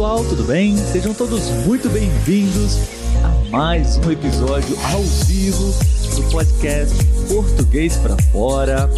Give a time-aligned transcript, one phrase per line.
[0.00, 0.78] pessoal, tudo bem?
[0.78, 2.78] Sejam todos muito bem-vindos
[3.22, 5.74] a mais um episódio ao vivo
[6.16, 6.96] do podcast
[7.28, 8.88] Português para Fora.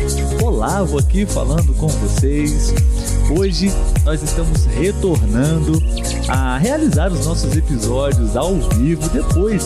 [0.41, 2.73] Olavo aqui falando com vocês.
[3.37, 3.73] Hoje
[4.05, 5.73] nós estamos retornando
[6.29, 9.09] a realizar os nossos episódios ao vivo.
[9.09, 9.65] Depois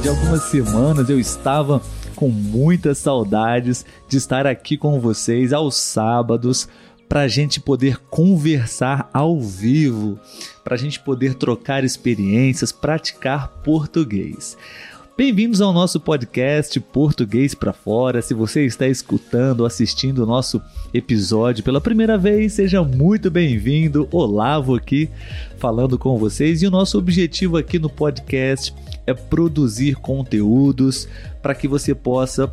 [0.00, 1.82] de algumas semanas eu estava
[2.16, 6.66] com muitas saudades de estar aqui com vocês aos sábados
[7.08, 10.20] para a gente poder conversar ao vivo,
[10.62, 14.56] para a gente poder trocar experiências, praticar português.
[15.16, 18.22] Bem-vindos ao nosso podcast Português para Fora.
[18.22, 20.62] Se você está escutando assistindo o nosso
[20.94, 24.06] episódio pela primeira vez, seja muito bem-vindo.
[24.12, 25.08] Olavo aqui
[25.56, 26.62] falando com vocês.
[26.62, 28.72] E o nosso objetivo aqui no podcast
[29.08, 31.08] é produzir conteúdos
[31.42, 32.52] para que você possa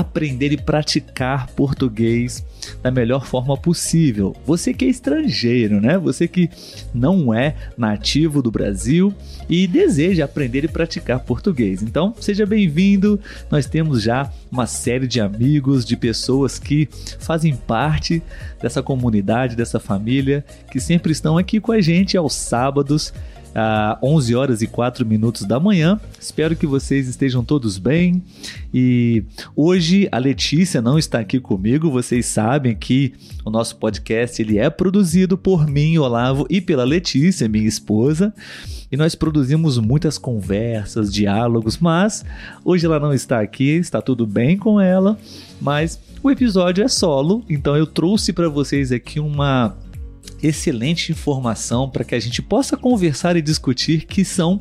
[0.00, 2.44] aprender e praticar português
[2.82, 4.34] da melhor forma possível.
[4.44, 5.96] Você que é estrangeiro, né?
[5.98, 6.50] Você que
[6.92, 9.14] não é nativo do Brasil
[9.48, 11.80] e deseja aprender e praticar português.
[11.80, 13.20] Então, seja bem-vindo.
[13.48, 16.88] Nós temos já uma série de amigos, de pessoas que
[17.20, 18.20] fazem parte
[18.60, 23.12] dessa comunidade, dessa família, que sempre estão aqui com a gente aos sábados
[23.54, 26.00] às 11 horas e 4 minutos da manhã.
[26.20, 28.22] Espero que vocês estejam todos bem.
[28.72, 29.22] E
[29.54, 31.90] hoje a Letícia não está aqui comigo.
[31.90, 37.48] Vocês sabem que o nosso podcast ele é produzido por mim, Olavo, e pela Letícia,
[37.48, 38.34] minha esposa.
[38.90, 42.24] E nós produzimos muitas conversas, diálogos, mas
[42.64, 45.18] hoje ela não está aqui, está tudo bem com ela,
[45.60, 49.76] mas o episódio é solo, então eu trouxe para vocês aqui uma
[50.46, 54.60] excelente informação para que a gente possa conversar e discutir que são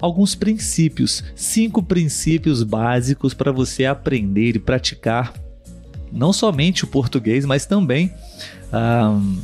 [0.00, 5.32] alguns princípios, cinco princípios básicos para você aprender e praticar
[6.12, 8.12] não somente o português, mas também
[8.72, 9.38] um,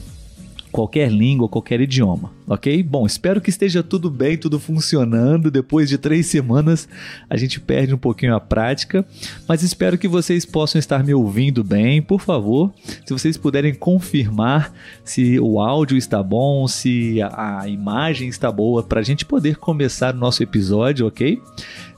[0.73, 2.83] qualquer língua, qualquer idioma, ok?
[2.83, 5.50] Bom, espero que esteja tudo bem, tudo funcionando.
[5.50, 6.88] Depois de três semanas,
[7.28, 9.05] a gente perde um pouquinho a prática,
[9.47, 12.00] mas espero que vocês possam estar me ouvindo bem.
[12.00, 12.72] Por favor,
[13.05, 14.72] se vocês puderem confirmar
[15.05, 20.15] se o áudio está bom, se a, imagem está boa, para a gente poder começar
[20.15, 21.39] o nosso episódio, ok?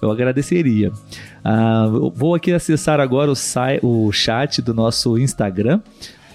[0.02, 0.90] Eu agradeceria.
[0.90, 3.36] Uh, vou aqui acessar agora o,
[4.06, 5.80] o chat do nosso Instagram.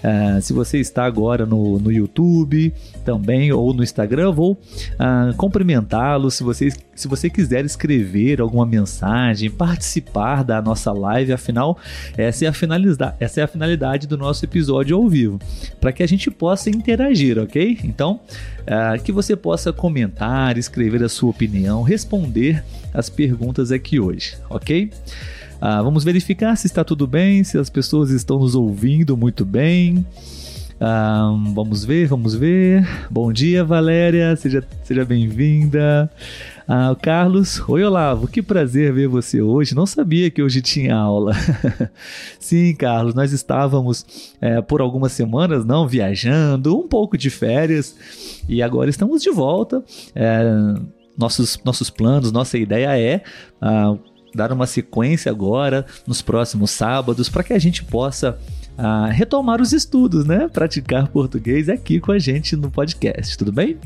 [0.02, 2.72] Uh, se você está agora no, no YouTube
[3.04, 6.30] também ou no Instagram, vou uh, cumprimentá-lo.
[6.30, 11.78] Se você, se você quiser escrever alguma mensagem, participar da nossa live, afinal,
[12.16, 15.38] essa é a finalidade, essa é a finalidade do nosso episódio ao vivo,
[15.80, 17.78] para que a gente possa interagir, ok?
[17.84, 18.20] Então,
[18.62, 24.90] uh, que você possa comentar, escrever a sua opinião, responder as perguntas aqui hoje, ok?
[25.60, 30.06] Ah, vamos verificar se está tudo bem, se as pessoas estão nos ouvindo muito bem.
[30.80, 32.88] Ah, vamos ver, vamos ver.
[33.10, 36.10] Bom dia, Valéria, seja, seja bem-vinda.
[36.66, 39.74] Ah, Carlos, oi Olavo, que prazer ver você hoje.
[39.74, 41.34] Não sabia que hoje tinha aula.
[42.40, 47.94] Sim, Carlos, nós estávamos é, por algumas semanas, não, viajando, um pouco de férias
[48.48, 49.84] e agora estamos de volta.
[50.14, 50.42] É,
[51.18, 53.22] nossos, nossos planos, nossa ideia é
[53.60, 53.98] uh,
[54.34, 58.38] dar uma sequência agora nos próximos sábados para que a gente possa
[58.82, 60.48] ah, retomar os estudos, né?
[60.48, 63.76] Praticar português aqui com a gente no podcast, tudo bem?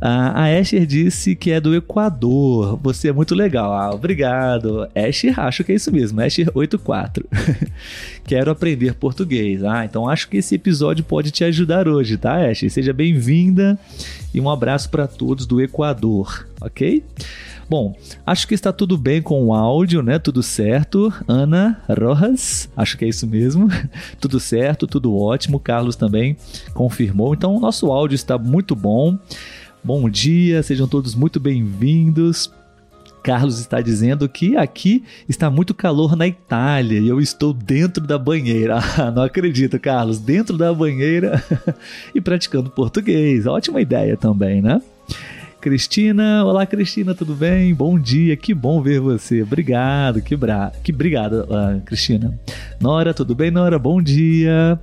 [0.00, 2.78] Ah, a Asher disse que é do Equador.
[2.82, 3.74] Você é muito legal.
[3.74, 4.88] Ah, obrigado.
[4.94, 6.18] Asher, acho que é isso mesmo.
[6.18, 7.24] Asher84.
[8.24, 9.62] Quero aprender português.
[9.64, 12.70] Ah, então acho que esse episódio pode te ajudar hoje, tá, Asher?
[12.70, 13.78] Seja bem-vinda
[14.32, 17.04] e um abraço para todos do Equador, ok?
[17.68, 17.96] Bom,
[18.26, 20.18] acho que está tudo bem com o áudio, né?
[20.18, 21.12] Tudo certo.
[21.26, 23.68] Ana Rojas, acho que é isso mesmo.
[24.20, 25.58] tudo certo, tudo ótimo.
[25.58, 26.36] Carlos também
[26.74, 27.34] confirmou.
[27.34, 29.18] Então, nosso áudio está muito bom.
[29.82, 32.52] Bom dia, sejam todos muito bem-vindos.
[33.22, 38.18] Carlos está dizendo que aqui está muito calor na Itália e eu estou dentro da
[38.18, 38.80] banheira.
[39.02, 41.42] Ah, não acredito, Carlos, dentro da banheira
[42.14, 43.46] e praticando português.
[43.46, 44.82] Ótima ideia também, né?
[45.62, 47.72] Cristina, olá Cristina, tudo bem?
[47.72, 49.42] Bom dia, que bom ver você.
[49.42, 50.72] Obrigado, que, bra...
[50.82, 52.36] que obrigado, uh, Cristina.
[52.80, 53.78] Nora, tudo bem, Nora?
[53.78, 54.76] Bom dia.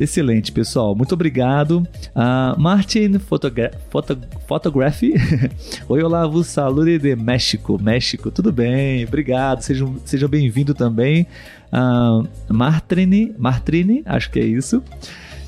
[0.00, 0.94] Excelente, pessoal.
[0.94, 1.86] Muito obrigado.
[2.16, 4.18] Uh, Martin Fotogra Foto
[4.48, 5.12] Photography.
[5.86, 7.78] Oi, olá, vos salude de México.
[7.78, 9.04] México, tudo bem?
[9.04, 9.60] Obrigado.
[9.60, 11.26] Sejam, sejam bem-vindos também.
[11.70, 14.82] Uh, Martrine, Martrine, acho que é isso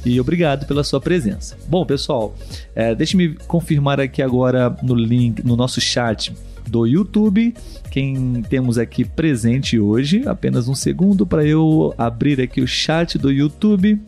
[0.05, 1.57] e obrigado pela sua presença.
[1.69, 2.35] Bom, pessoal,
[2.75, 6.33] é, deixe-me confirmar aqui agora no link, no nosso chat
[6.67, 7.55] do YouTube,
[7.91, 10.23] quem temos aqui presente hoje.
[10.27, 14.01] Apenas um segundo para eu abrir aqui o chat do YouTube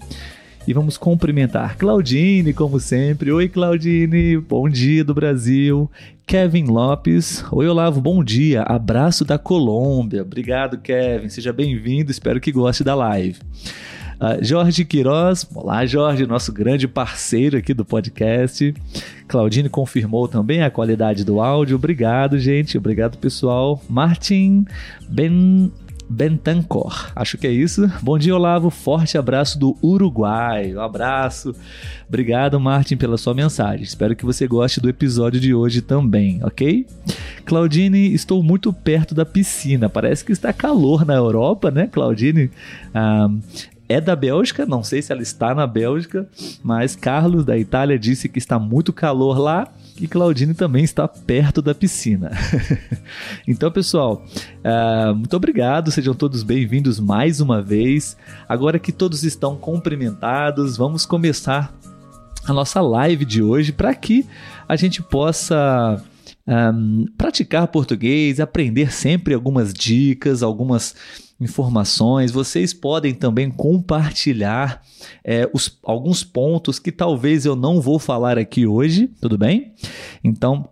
[0.66, 3.30] E vamos cumprimentar Claudine, como sempre.
[3.30, 5.90] Oi, Claudine, bom dia do Brasil.
[6.26, 7.44] Kevin Lopes.
[7.52, 8.62] Oi, Olavo, bom dia.
[8.62, 10.22] Abraço da Colômbia.
[10.22, 11.28] Obrigado, Kevin.
[11.28, 12.10] Seja bem-vindo.
[12.10, 13.38] Espero que goste da live.
[14.14, 18.72] Uh, Jorge Queiroz, olá Jorge, nosso grande parceiro aqui do podcast.
[19.26, 21.76] Claudine confirmou também a qualidade do áudio.
[21.76, 22.78] Obrigado, gente.
[22.78, 23.82] Obrigado, pessoal.
[23.88, 24.64] Martin
[25.08, 25.70] Ben
[26.08, 27.10] Bentancor.
[27.16, 27.90] Acho que é isso.
[28.02, 28.70] Bom dia, Olavo.
[28.70, 30.74] Forte abraço do Uruguai.
[30.74, 31.54] Um abraço.
[32.06, 33.82] Obrigado, Martin, pela sua mensagem.
[33.82, 36.86] Espero que você goste do episódio de hoje também, ok?
[37.44, 39.88] Claudine, estou muito perto da piscina.
[39.88, 42.50] Parece que está calor na Europa, né, Claudine?
[42.94, 43.28] Ah,
[43.88, 46.26] é da Bélgica, não sei se ela está na Bélgica,
[46.62, 49.68] mas Carlos da Itália disse que está muito calor lá
[50.00, 52.30] e Claudine também está perto da piscina.
[53.46, 54.24] então, pessoal,
[54.64, 58.16] uh, muito obrigado, sejam todos bem-vindos mais uma vez.
[58.48, 61.72] Agora que todos estão cumprimentados, vamos começar
[62.46, 64.26] a nossa live de hoje para que
[64.68, 66.02] a gente possa
[66.46, 70.94] um, praticar português, aprender sempre algumas dicas, algumas
[71.44, 72.32] informações.
[72.32, 74.82] Vocês podem também compartilhar
[75.22, 79.74] é, os, alguns pontos que talvez eu não vou falar aqui hoje, tudo bem?
[80.22, 80.68] Então,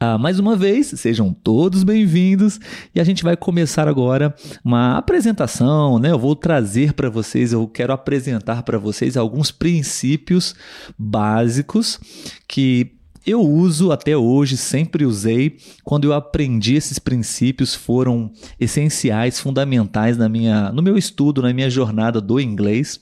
[0.00, 2.60] ah, mais uma vez, sejam todos bem-vindos
[2.94, 4.34] e a gente vai começar agora
[4.64, 6.12] uma apresentação, né?
[6.12, 10.54] Eu vou trazer para vocês, eu quero apresentar para vocês alguns princípios
[10.96, 11.98] básicos
[12.46, 12.97] que
[13.30, 15.56] eu uso até hoje, sempre usei.
[15.84, 21.68] Quando eu aprendi esses princípios, foram essenciais, fundamentais na minha, no meu estudo, na minha
[21.68, 23.00] jornada do inglês.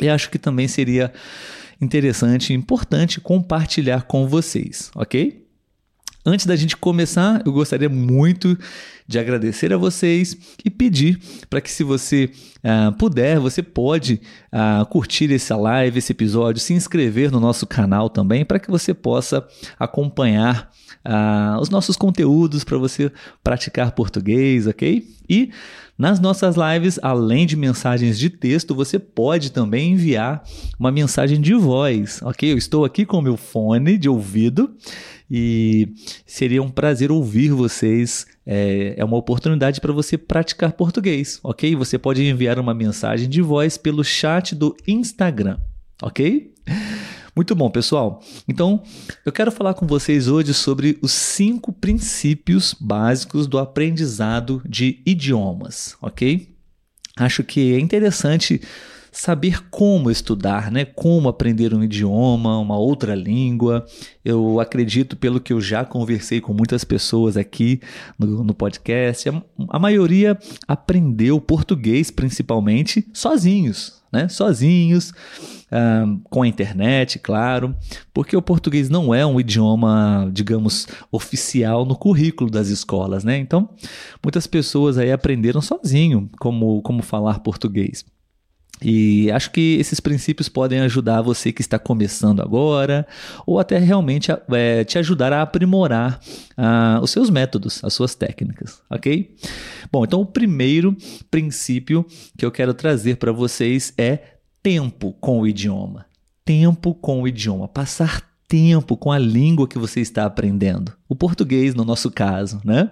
[0.00, 1.12] E acho que também seria
[1.80, 5.39] interessante e importante compartilhar com vocês, ok?
[6.24, 8.58] Antes da gente começar, eu gostaria muito
[9.06, 11.18] de agradecer a vocês e pedir
[11.48, 14.20] para que, se você uh, puder, você pode
[14.52, 18.92] uh, curtir essa live, esse episódio, se inscrever no nosso canal também, para que você
[18.92, 19.46] possa
[19.78, 20.70] acompanhar
[21.06, 23.10] uh, os nossos conteúdos para você
[23.42, 25.02] praticar português, ok?
[25.28, 25.50] E
[25.98, 30.42] nas nossas lives, além de mensagens de texto, você pode também enviar
[30.78, 32.52] uma mensagem de voz, ok?
[32.52, 34.74] Eu estou aqui com meu fone de ouvido
[35.30, 35.94] e
[36.26, 38.26] seria um prazer ouvir vocês.
[38.44, 41.76] É, é uma oportunidade para você praticar português, ok?
[41.76, 45.58] Você pode enviar uma mensagem de voz pelo chat do Instagram,
[46.02, 46.52] ok?
[47.36, 48.22] Muito bom, pessoal.
[48.48, 48.82] Então,
[49.24, 55.96] eu quero falar com vocês hoje sobre os cinco princípios básicos do aprendizado de idiomas,
[56.02, 56.54] ok?
[57.16, 58.60] Acho que é interessante
[59.12, 60.84] saber como estudar, né?
[60.84, 63.84] Como aprender um idioma, uma outra língua.
[64.24, 67.80] Eu acredito, pelo que eu já conversei com muitas pessoas aqui
[68.18, 74.28] no, no podcast, a, a maioria aprendeu português principalmente sozinhos, né?
[74.28, 75.12] Sozinhos,
[76.28, 77.74] com a internet, claro,
[78.12, 83.38] porque o português não é um idioma, digamos, oficial no currículo das escolas, né?
[83.38, 83.68] Então,
[84.22, 88.04] muitas pessoas aí aprenderam sozinho como, como falar português.
[88.82, 93.06] E acho que esses princípios podem ajudar você que está começando agora,
[93.46, 96.18] ou até realmente é, te ajudar a aprimorar
[96.56, 99.34] uh, os seus métodos, as suas técnicas, ok?
[99.92, 100.96] Bom, então o primeiro
[101.30, 102.06] princípio
[102.38, 106.06] que eu quero trazer para vocês é tempo com o idioma.
[106.44, 107.68] Tempo com o idioma.
[107.68, 110.92] Passar tempo com a língua que você está aprendendo.
[111.08, 112.90] O português, no nosso caso, né?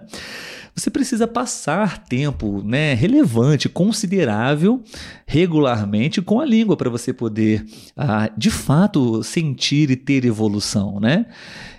[0.75, 4.83] Você precisa passar tempo né, relevante, considerável,
[5.25, 10.99] regularmente com a língua para você poder, ah, de fato, sentir e ter evolução.
[10.99, 11.25] Né?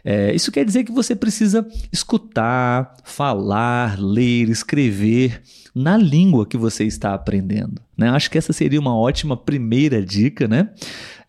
[0.04, 5.42] É, isso quer dizer que você precisa escutar, falar, ler, escrever
[5.74, 7.80] na língua que você está aprendendo.
[7.96, 8.08] Né?
[8.08, 10.70] Acho que essa seria uma ótima primeira dica, né?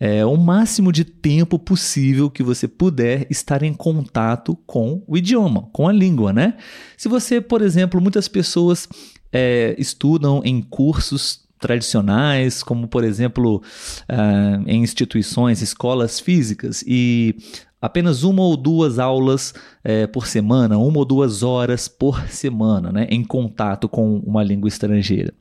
[0.03, 5.69] É, o máximo de tempo possível que você puder estar em contato com o idioma,
[5.71, 6.57] com a língua, né?
[6.97, 8.89] Se você, por exemplo, muitas pessoas
[9.31, 13.61] é, estudam em cursos tradicionais, como por exemplo
[14.09, 17.35] uh, em instituições, escolas físicas, e
[17.79, 19.53] apenas uma ou duas aulas
[19.83, 24.67] é, por semana, uma ou duas horas por semana, né, em contato com uma língua
[24.67, 25.31] estrangeira.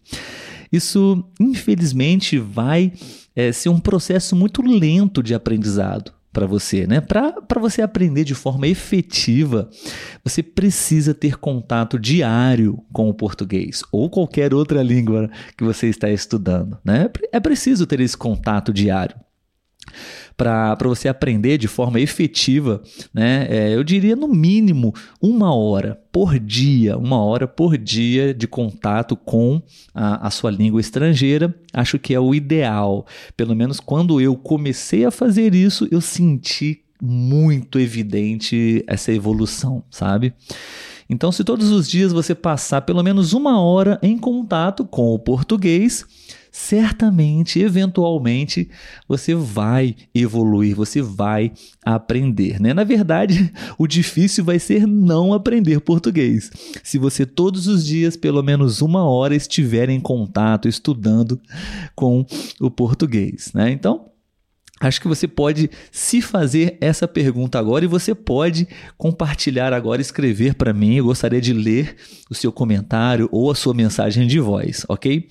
[0.71, 2.93] Isso, infelizmente, vai
[3.35, 7.01] é, ser um processo muito lento de aprendizado para você, né?
[7.01, 9.69] Para você aprender de forma efetiva,
[10.25, 16.09] você precisa ter contato diário com o português ou qualquer outra língua que você está
[16.09, 17.11] estudando, né?
[17.33, 19.17] É preciso ter esse contato diário.
[20.37, 22.83] Para você aprender de forma efetiva,
[23.13, 23.47] né?
[23.51, 29.17] É, eu diria no mínimo uma hora por dia, uma hora por dia de contato
[29.17, 29.63] com
[29.95, 31.55] a, a sua língua estrangeira.
[31.73, 33.07] Acho que é o ideal.
[33.37, 40.35] Pelo menos quando eu comecei a fazer isso, eu senti muito evidente essa evolução, sabe?
[41.09, 45.19] Então, se todos os dias você passar pelo menos uma hora em contato com o
[45.19, 46.07] português,
[46.51, 48.69] certamente, eventualmente,
[49.09, 51.53] você vai evoluir, você vai
[51.85, 52.61] aprender.
[52.61, 52.75] Né?
[52.75, 56.51] Na verdade, o difícil vai ser não aprender português.
[56.83, 61.41] Se você todos os dias, pelo menos uma hora, estiver em contato, estudando
[61.95, 62.25] com
[62.61, 63.53] o português.
[63.55, 63.71] Né?
[63.71, 64.11] Então,
[64.83, 68.67] Acho que você pode se fazer essa pergunta agora e você pode
[68.97, 70.95] compartilhar agora, escrever para mim.
[70.95, 71.97] Eu gostaria de ler
[72.31, 75.29] o seu comentário ou a sua mensagem de voz, ok?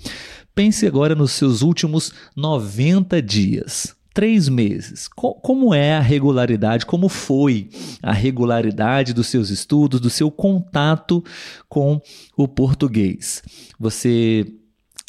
[0.60, 3.96] Pense agora nos seus últimos 90 dias.
[4.14, 5.08] Três meses.
[5.08, 6.86] como é a regularidade?
[6.86, 7.70] Como foi
[8.04, 11.24] a regularidade dos seus estudos, do seu contato
[11.70, 12.02] com
[12.36, 13.42] o português?
[13.80, 14.48] Você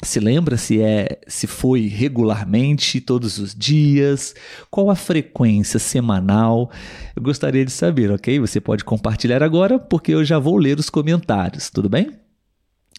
[0.04, 4.36] se lembra se é se foi regularmente todos os dias?
[4.70, 6.70] Qual a frequência semanal?
[7.16, 8.38] Eu gostaria de saber, ok?
[8.38, 12.29] Você pode compartilhar agora porque eu já vou ler os comentários, tudo bem?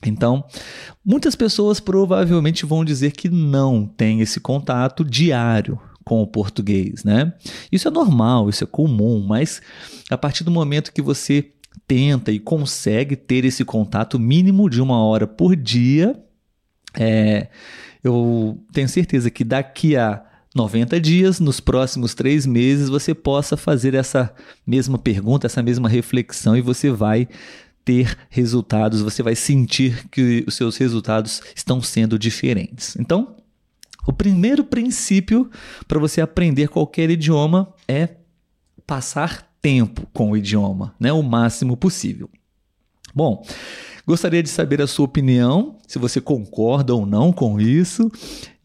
[0.06, 0.44] Então,
[1.06, 7.34] muitas pessoas provavelmente vão dizer que não tem esse contato diário com o português, né?
[7.72, 9.62] Isso é normal, isso é comum, mas
[10.10, 11.52] a partir do momento que você
[11.88, 16.20] tenta e consegue ter esse contato mínimo de uma hora por dia,
[16.98, 17.48] é,
[18.04, 23.94] eu tenho certeza que daqui a 90 dias, nos próximos três meses, você possa fazer
[23.94, 24.34] essa
[24.68, 27.28] mesma pergunta, essa mesma reflexão e você vai
[27.92, 32.96] ter resultados, você vai sentir que os seus resultados estão sendo diferentes.
[32.98, 33.36] Então,
[34.08, 35.52] o primeiro princípio
[35.90, 38.16] para você aprender qualquer idioma é
[38.88, 42.30] passar tempo com o idioma, né, o máximo possível.
[43.14, 43.46] Bom,
[44.08, 48.10] gostaria de saber a sua opinião, se você concorda ou não com isso,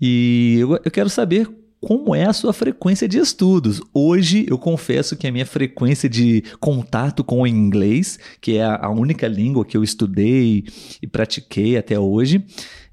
[0.01, 3.81] e eu, eu quero saber como é a sua frequência de estudos.
[3.93, 8.89] Hoje eu confesso que a minha frequência de contato com o inglês, que é a
[8.89, 10.65] única língua que eu estudei
[11.01, 12.45] e pratiquei até hoje,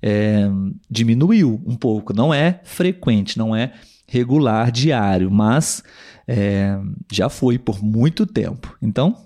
[0.02, 0.50] é,
[0.90, 2.14] diminuiu um pouco.
[2.14, 3.74] Não é frequente, não é
[4.08, 5.84] regular, diário, mas
[6.28, 6.78] é,
[7.12, 8.78] já foi por muito tempo.
[8.82, 9.18] Então,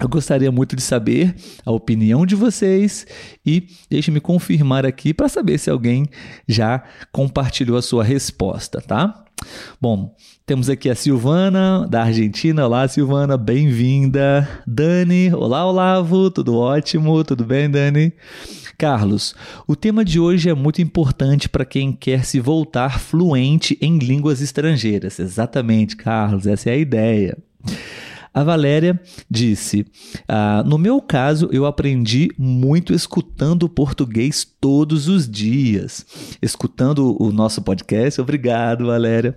[0.00, 3.06] eu gostaria muito de saber a opinião de vocês
[3.44, 6.06] e deixe-me confirmar aqui para saber se alguém
[6.48, 9.24] já compartilhou a sua resposta, tá?
[9.80, 10.14] Bom,
[10.44, 12.66] temos aqui a Silvana, da Argentina.
[12.66, 14.48] Olá, Silvana, bem-vinda.
[14.66, 17.22] Dani, olá, Olavo, tudo ótimo?
[17.24, 18.12] Tudo bem, Dani?
[18.76, 19.34] Carlos,
[19.66, 24.40] o tema de hoje é muito importante para quem quer se voltar fluente em línguas
[24.40, 25.18] estrangeiras.
[25.18, 27.38] Exatamente, Carlos, essa é a ideia.
[28.32, 29.86] A Valéria disse:
[30.28, 36.06] ah, No meu caso, eu aprendi muito escutando português todos os dias.
[36.40, 38.20] Escutando o nosso podcast.
[38.20, 39.36] Obrigado, Valéria.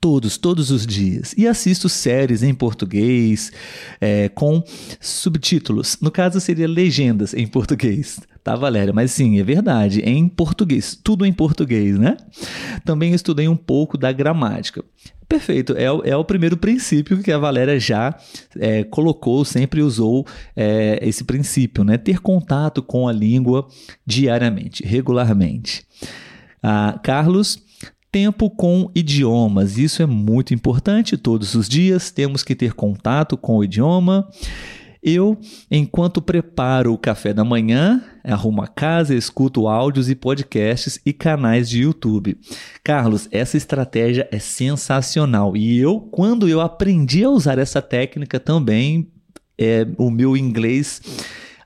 [0.00, 1.34] Todos, todos os dias.
[1.36, 3.52] E assisto séries em português
[4.00, 4.62] é, com
[5.00, 5.98] subtítulos.
[6.00, 8.20] No caso, seria legendas em português.
[8.42, 8.92] Tá, Valéria?
[8.92, 10.00] Mas sim, é verdade.
[10.00, 10.98] Em português.
[11.02, 12.16] Tudo em português, né?
[12.84, 14.84] Também estudei um pouco da gramática.
[15.28, 18.14] Perfeito, é, é o primeiro princípio que a Valéria já
[18.58, 21.96] é, colocou, sempre usou é, esse princípio, né?
[21.96, 23.66] Ter contato com a língua
[24.04, 25.86] diariamente, regularmente.
[26.62, 27.58] Ah, Carlos,
[28.12, 31.16] tempo com idiomas, isso é muito importante.
[31.16, 34.28] Todos os dias temos que ter contato com o idioma.
[35.02, 35.36] Eu,
[35.68, 41.68] enquanto preparo o café da manhã, arrumo a casa, escuto áudios e podcasts e canais
[41.68, 42.38] de YouTube.
[42.84, 45.56] Carlos, essa estratégia é sensacional.
[45.56, 49.10] E eu, quando eu aprendi a usar essa técnica também,
[49.58, 51.00] é, o meu inglês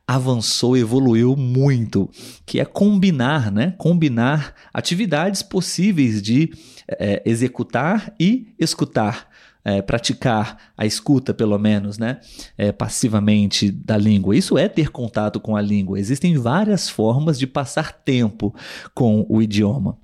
[0.07, 2.09] avançou, evoluiu muito,
[2.45, 3.75] que é combinar, né?
[3.77, 6.53] Combinar atividades possíveis de
[6.89, 9.29] é, executar e escutar
[9.67, 12.21] é, praticar a escuta, pelo menos, né,
[12.57, 14.37] é, passivamente da língua.
[14.37, 15.99] Isso é ter contato com a língua.
[15.99, 18.55] Existem várias formas de passar tempo
[18.95, 19.99] com o idioma.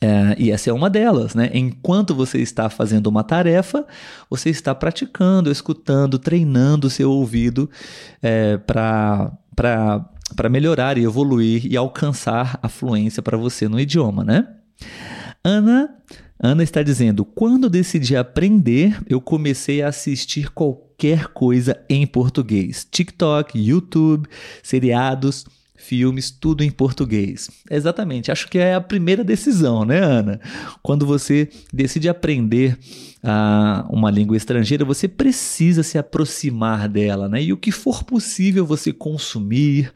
[0.00, 1.50] É, e essa é uma delas, né?
[1.54, 3.86] Enquanto você está fazendo uma tarefa,
[4.28, 7.70] você está praticando, escutando, treinando o seu ouvido
[8.20, 9.30] é, para
[10.50, 14.48] melhorar e evoluir e alcançar a fluência para você no idioma, né?
[15.44, 15.88] Ana
[16.42, 23.56] Ana está dizendo: quando decidi aprender, eu comecei a assistir qualquer coisa em português: TikTok,
[23.56, 24.28] YouTube,
[24.60, 25.46] seriados,
[25.82, 27.50] filmes, tudo em português.
[27.70, 30.40] Exatamente, acho que é a primeira decisão, né, Ana?
[30.82, 32.78] Quando você decide aprender
[33.22, 37.42] uh, uma língua estrangeira, você precisa se aproximar dela, né?
[37.42, 39.92] E o que for possível você consumir,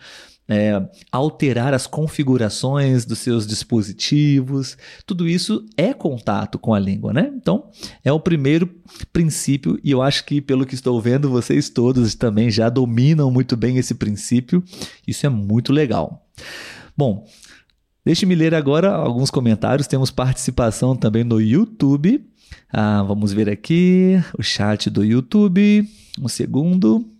[0.48, 7.32] é, alterar as configurações dos seus dispositivos, tudo isso é contato com a língua, né?
[7.34, 7.68] Então,
[8.04, 8.70] é o primeiro
[9.12, 13.56] princípio, e eu acho que, pelo que estou vendo, vocês todos também já dominam muito
[13.56, 14.62] bem esse princípio,
[15.06, 16.26] isso é muito legal.
[16.96, 17.26] Bom,
[18.04, 22.24] deixe-me ler agora alguns comentários, temos participação também no YouTube.
[22.72, 25.86] Ah, vamos ver aqui o chat do YouTube.
[26.20, 27.15] Um segundo.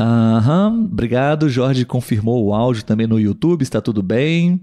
[0.00, 1.48] Aham, obrigado.
[1.48, 4.60] Jorge confirmou o áudio também no YouTube, está tudo bem.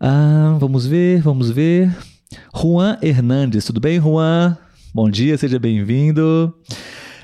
[0.00, 1.94] Ah, vamos ver, vamos ver.
[2.54, 4.56] Juan Hernandes, tudo bem, Juan?
[4.94, 6.54] Bom dia, seja bem-vindo.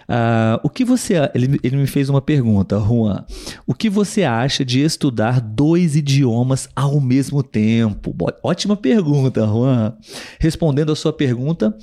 [0.07, 1.15] Uh, o que você.
[1.35, 3.25] Ele, ele me fez uma pergunta, Juan.
[3.67, 8.15] O que você acha de estudar dois idiomas ao mesmo tempo?
[8.43, 9.97] Ótima pergunta, Juan.
[10.39, 11.75] Respondendo a sua pergunta,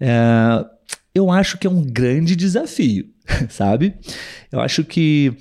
[0.00, 0.66] uh,
[1.14, 3.13] eu acho que é um grande desafio.
[3.48, 3.94] sabe?
[4.50, 5.36] Eu acho que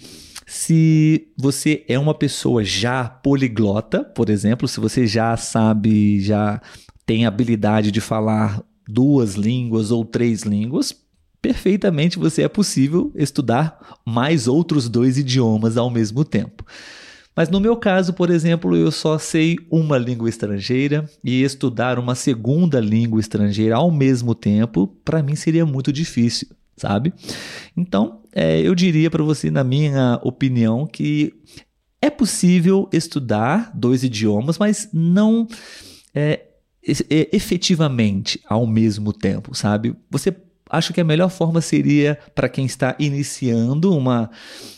[0.45, 6.61] se você é uma pessoa já poliglota, por exemplo, se você já sabe, já
[7.05, 10.95] tem habilidade de falar duas línguas ou três línguas,
[11.41, 16.65] perfeitamente você é possível estudar mais outros dois idiomas ao mesmo tempo.
[17.35, 22.13] Mas no meu caso, por exemplo, eu só sei uma língua estrangeira e estudar uma
[22.13, 26.47] segunda língua estrangeira ao mesmo tempo, para mim seria muito difícil
[26.83, 27.13] sabe?
[27.77, 31.33] Então, é, eu diria para você, na minha opinião, que
[32.01, 35.47] é possível estudar dois idiomas, mas não
[36.13, 36.41] é,
[37.09, 39.95] é, efetivamente ao mesmo tempo, sabe?
[40.11, 40.35] Você
[40.69, 44.29] acho que a melhor forma seria para quem está iniciando uma,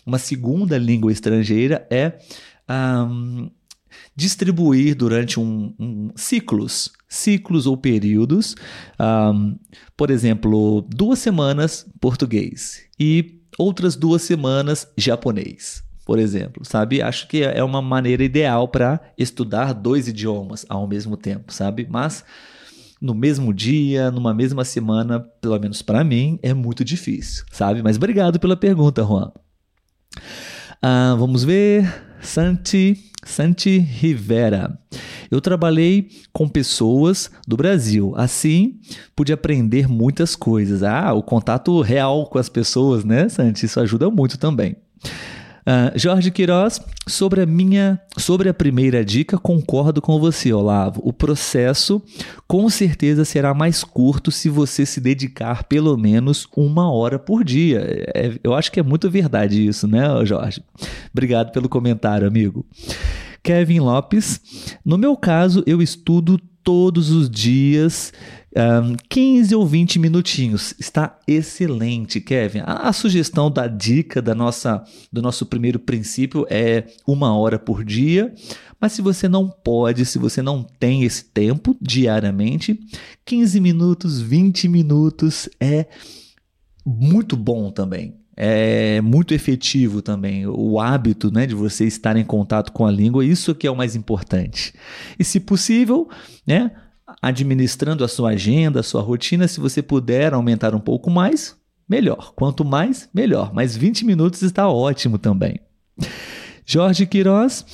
[0.05, 2.13] uma segunda língua estrangeira é
[2.69, 3.49] um,
[4.15, 8.55] distribuir durante um, um ciclos, ciclos ou períodos,
[8.99, 9.57] um,
[9.97, 17.01] por exemplo, duas semanas português e outras duas semanas japonês, por exemplo, sabe?
[17.01, 21.87] Acho que é uma maneira ideal para estudar dois idiomas ao mesmo tempo, sabe?
[21.89, 22.23] Mas
[23.01, 27.83] no mesmo dia, numa mesma semana, pelo menos para mim, é muito difícil, sabe?
[27.83, 29.31] Mas obrigado pela pergunta, Juan.
[30.81, 32.14] Ah, vamos ver.
[32.25, 34.77] Santi Santi Rivera.
[35.31, 38.79] Eu trabalhei com pessoas do Brasil, assim
[39.15, 40.83] pude aprender muitas coisas.
[40.83, 43.65] Ah, o contato real com as pessoas, né, Santi?
[43.65, 44.75] Isso ajuda muito também.
[45.67, 51.01] Uh, Jorge Queiroz, sobre a minha, sobre a primeira dica, concordo com você, Olavo.
[51.03, 51.99] O processo
[52.47, 57.79] com certeza será mais curto se você se dedicar pelo menos uma hora por dia.
[58.13, 60.63] É, eu acho que é muito verdade isso, né, Jorge?
[61.11, 62.63] Obrigado pelo comentário, amigo.
[63.41, 64.41] Kevin Lopes,
[64.85, 68.11] no meu caso, eu estudo todos os dias
[68.55, 70.73] um, 15 ou 20 minutinhos.
[70.79, 72.59] Está excelente, Kevin.
[72.59, 77.83] A, a, sugestão da dica da nossa, do nosso primeiro princípio é uma hora por
[77.83, 78.33] dia.
[78.79, 82.79] Mas se você não pode, se você não tem esse tempo diariamente,
[83.25, 85.87] 15 minutos, 20 minutos é
[86.85, 90.45] muito bom também é muito efetivo também.
[90.45, 93.75] O hábito né, de você estar em contato com a língua, isso que é o
[93.75, 94.73] mais importante.
[95.17, 96.09] E se possível,
[96.45, 96.71] né,
[97.21, 101.55] administrando a sua agenda, a sua rotina, se você puder aumentar um pouco mais,
[101.87, 102.33] melhor.
[102.35, 103.53] Quanto mais, melhor.
[103.53, 105.59] Mas 20 minutos está ótimo também.
[106.65, 107.65] Jorge Queiroz,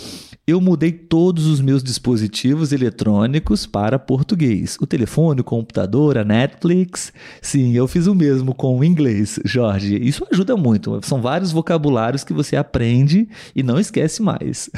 [0.45, 4.77] eu mudei todos os meus dispositivos eletrônicos para português.
[4.81, 7.13] O telefone, o computador, a Netflix.
[7.41, 9.95] Sim, eu fiz o mesmo com o inglês, Jorge.
[9.95, 10.99] Isso ajuda muito.
[11.03, 14.69] São vários vocabulários que você aprende e não esquece mais.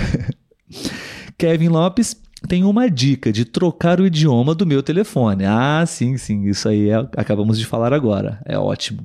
[1.38, 2.16] Kevin Lopes,
[2.48, 5.46] tem uma dica de trocar o idioma do meu telefone.
[5.46, 8.42] Ah, sim, sim, isso aí é, acabamos de falar agora.
[8.46, 9.04] É ótimo.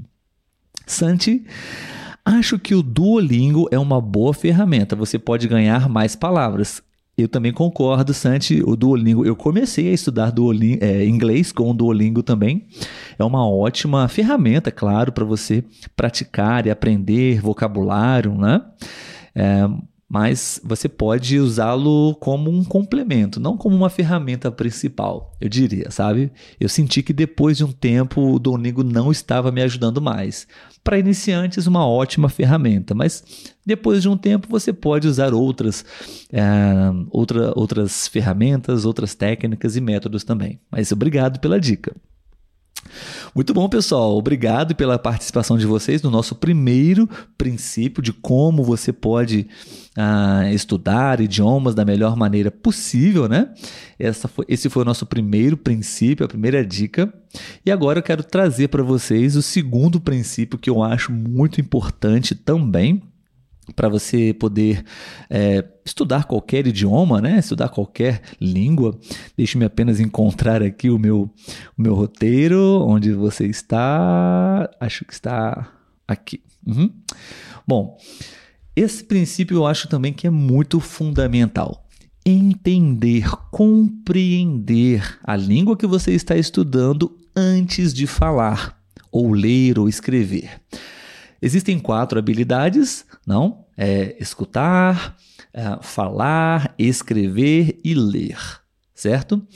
[0.87, 1.45] Santi,
[2.25, 4.97] acho que o Duolingo é uma boa ferramenta.
[4.97, 6.83] Você pode ganhar mais palavras.
[7.17, 8.63] Eu também concordo, Santi.
[8.65, 12.67] O Duolingo, eu comecei a estudar Duolingo, é, inglês com o Duolingo também.
[13.19, 15.65] É uma ótima ferramenta, claro, para você
[15.97, 18.63] praticar e aprender vocabulário, né?
[19.35, 19.69] É,
[20.09, 26.33] mas você pode usá-lo como um complemento, não como uma ferramenta principal, eu diria, sabe?
[26.59, 30.47] Eu senti que depois de um tempo o Duolingo não estava me ajudando mais.
[30.83, 33.23] Para iniciantes, uma ótima ferramenta, mas
[33.67, 35.85] depois de um tempo você pode usar outras,
[36.33, 36.43] é,
[37.11, 40.59] outra, outras ferramentas, outras técnicas e métodos também.
[40.71, 41.95] Mas obrigado pela dica.
[43.35, 44.17] Muito bom, pessoal.
[44.17, 49.49] Obrigado pela participação de vocês no nosso primeiro princípio de como você pode
[49.99, 53.53] uh, estudar idiomas da melhor maneira possível, né?
[53.99, 57.13] Essa foi, esse foi o nosso primeiro princípio, a primeira dica.
[57.67, 62.35] E agora eu quero trazer para vocês o segundo princípio que eu acho muito importante
[62.35, 63.03] também
[63.77, 64.83] para você poder
[65.29, 67.39] é, estudar qualquer idioma, né?
[67.39, 68.99] estudar qualquer língua.
[69.37, 71.31] Deixe-me apenas encontrar aqui o meu,
[71.77, 74.71] o meu roteiro, onde você está.
[74.81, 75.71] Acho que está
[76.07, 76.41] aqui.
[76.67, 76.91] Uhum.
[77.67, 77.99] Bom,
[78.79, 81.87] esse princípio eu acho também que é muito fundamental.
[82.25, 88.79] Entender, compreender a língua que você está estudando antes de falar,
[89.11, 90.61] ou ler ou escrever.
[91.41, 93.65] Existem quatro habilidades, não?
[93.77, 95.17] É escutar,
[95.53, 98.39] é falar, escrever e ler,
[98.95, 99.47] certo?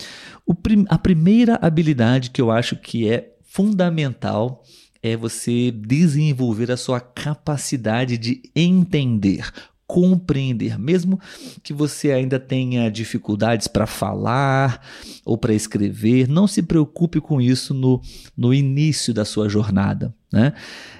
[0.63, 4.63] Prim a primeira habilidade que eu acho que é fundamental
[5.03, 9.51] é você desenvolver a sua capacidade de entender,
[9.87, 11.21] compreender, mesmo
[11.63, 14.81] que você ainda tenha dificuldades para falar
[15.25, 18.01] ou para escrever, não se preocupe com isso no,
[18.37, 20.15] no início da sua jornada.
[20.33, 20.55] Né?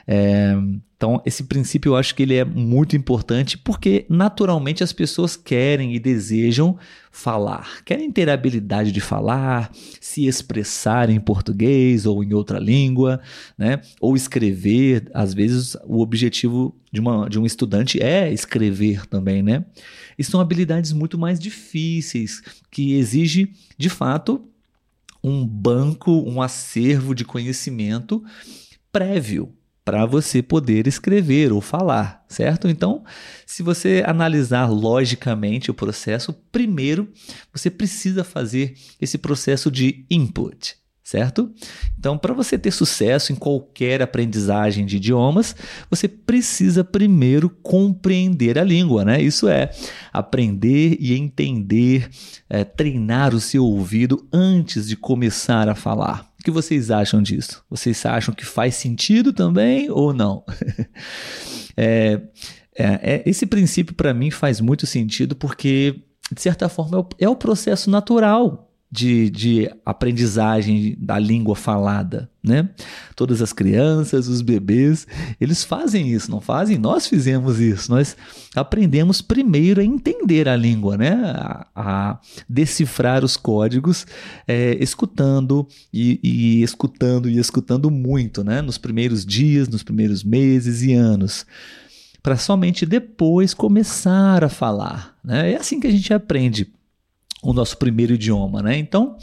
[0.07, 0.55] É,
[1.03, 5.97] então, esse princípio eu acho que ele é muito importante porque naturalmente as pessoas querem
[5.97, 6.79] e desejam
[7.11, 13.21] falar, querem ter a habilidade de falar, se expressar em português ou em outra língua,
[13.59, 13.81] né?
[14.01, 15.11] ou escrever.
[15.13, 19.43] Às vezes, o objetivo de, uma, de um estudante é escrever também.
[19.43, 19.65] Né?
[20.17, 24.41] E são habilidades muito mais difíceis, que exige, de fato,
[25.21, 28.23] um banco, um acervo de conhecimento
[28.93, 29.53] prévio
[29.85, 32.69] para você poder escrever ou falar, certo?
[32.69, 33.03] Então,
[33.45, 37.09] se você analisar logicamente o processo, primeiro
[37.53, 41.53] você precisa fazer esse processo de input, certo?
[41.99, 45.55] Então, para você ter sucesso em qualquer aprendizagem de idiomas,
[45.91, 49.21] você precisa primeiro compreender a língua, né?
[49.21, 49.71] Isso é
[50.13, 52.09] aprender e entender,
[52.49, 56.32] é, treinar o seu ouvido antes de começar a falar.
[56.43, 57.65] O que vocês acham disso?
[57.71, 60.45] Vocês acham que faz sentido também ou não?
[61.77, 62.21] é,
[62.77, 66.03] é, é, esse princípio para mim faz muito sentido porque,
[66.33, 72.31] de certa forma, é o, é o processo natural de, de aprendizagem da língua falada,
[72.45, 72.69] né?
[73.17, 75.07] Todas as crianças, os bebês,
[75.41, 76.77] eles fazem isso, não fazem?
[76.77, 77.91] Nós fizemos isso.
[77.91, 78.15] Nós
[78.55, 81.15] aprendemos primeiro a entender a língua, né?
[81.15, 84.07] A, a decifrar os códigos,
[84.47, 88.61] é, escutando e, e escutando e escutando muito, né?
[88.61, 91.47] Nos primeiros dias, nos primeiros meses e anos
[92.23, 95.17] para somente depois começar a falar.
[95.25, 95.55] Né?
[95.55, 96.73] É assim que a gente aprende
[97.43, 98.79] o nosso primeiro idioma, né?
[98.79, 99.17] Então,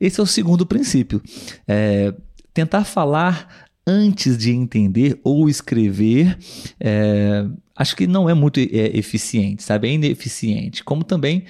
[0.00, 1.22] esse é o segundo princípio.
[1.66, 2.14] É,
[2.52, 6.38] tentar falar antes de entender ou escrever,
[6.78, 9.88] é, acho que não é muito é, eficiente, sabe?
[9.88, 10.84] É ineficiente.
[10.84, 11.44] Como também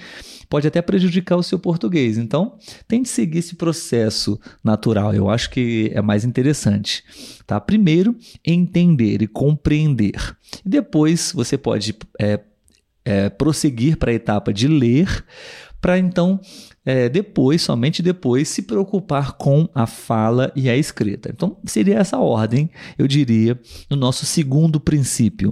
[0.49, 2.17] pode até prejudicar o seu português.
[2.17, 2.57] Então,
[2.87, 5.13] tente seguir esse processo natural.
[5.13, 7.03] Eu acho que é mais interessante.
[7.45, 7.59] Tá?
[7.59, 10.35] Primeiro, entender e compreender.
[10.65, 12.39] Depois você pode é,
[13.05, 15.25] é, prosseguir para a etapa de ler,
[15.83, 16.39] para então
[16.85, 21.29] é, depois, somente depois, se preocupar com a fala e a escrita.
[21.29, 25.51] Então, seria essa ordem, eu diria, no nosso segundo princípio.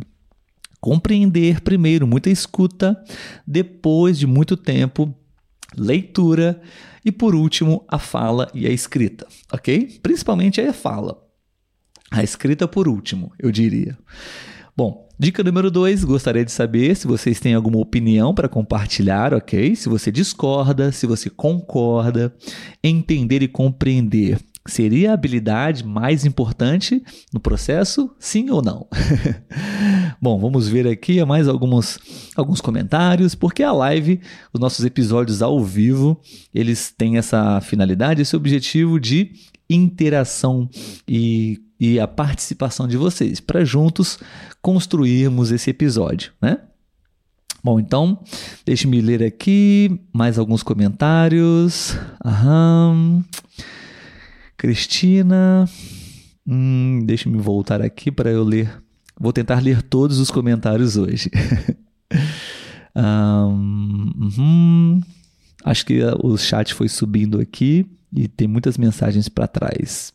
[0.80, 2.98] Compreender primeiro, muita escuta,
[3.46, 5.14] depois de muito tempo,
[5.78, 6.62] leitura
[7.04, 10.00] e, por último, a fala e a escrita, ok?
[10.02, 11.22] Principalmente a fala.
[12.10, 13.98] A escrita, por último, eu diria.
[14.78, 19.76] Bom, dica número 2, gostaria de saber se vocês têm alguma opinião para compartilhar, ok?
[19.76, 22.34] Se você discorda, se você concorda,
[22.84, 24.40] entender e compreender.
[24.66, 28.10] Seria a habilidade mais importante no processo?
[28.18, 28.88] Sim ou não?
[30.20, 32.00] Bom, vamos ver aqui mais alguns,
[32.36, 34.20] alguns comentários, porque a live,
[34.52, 36.20] os nossos episódios ao vivo,
[36.52, 39.34] eles têm essa finalidade, esse objetivo de
[39.74, 40.70] interação
[41.08, 44.20] e e a participação de vocês, para juntos
[44.62, 46.60] construirmos esse episódio, né?
[47.64, 48.24] Bom, então,
[48.64, 51.98] deixe-me ler aqui mais alguns comentários.
[52.24, 53.24] Aham.
[54.56, 55.68] Cristina.
[56.46, 58.72] Hum, deixe-me voltar aqui para eu ler.
[59.20, 61.32] Vou tentar ler todos os comentários hoje.
[62.96, 65.02] um, uhum.
[65.64, 70.12] Acho que o chat foi subindo aqui e tem muitas mensagens para trás.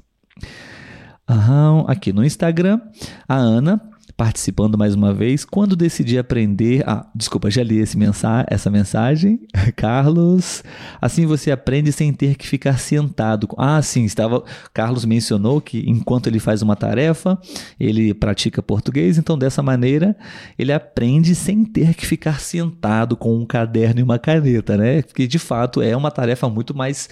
[1.89, 2.81] Aqui no Instagram,
[3.29, 3.81] a Ana
[4.17, 5.45] participando mais uma vez.
[5.45, 6.83] Quando decidi aprender.
[6.87, 9.41] Ah, desculpa, já li mensa essa mensagem.
[9.77, 10.65] Carlos,
[11.01, 13.49] assim você aprende sem ter que ficar sentado.
[13.59, 14.43] Ah, sim, estava.
[14.73, 17.39] Carlos mencionou que enquanto ele faz uma tarefa,
[17.79, 20.17] ele pratica português, então dessa maneira
[20.59, 25.03] ele aprende sem ter que ficar sentado com um caderno e uma caneta, né?
[25.03, 27.09] Porque de fato é uma tarefa muito mais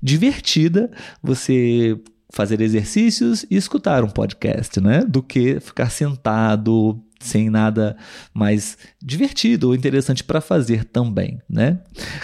[0.00, 0.90] divertida
[1.22, 1.98] você
[2.34, 5.04] fazer exercícios e escutar um podcast, né?
[5.04, 7.96] Do que ficar sentado sem nada
[8.34, 11.78] mais divertido ou interessante para fazer também, né?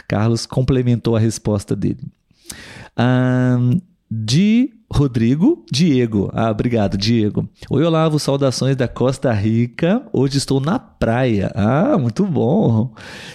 [0.08, 2.02] Carlos complementou a resposta dele.
[2.98, 6.30] Um, de Rodrigo Diego.
[6.34, 7.48] Ah, obrigado, Diego.
[7.70, 10.02] Oi, Olavo, saudações da Costa Rica.
[10.12, 11.52] Hoje estou na praia.
[11.54, 12.92] Ah, muito bom.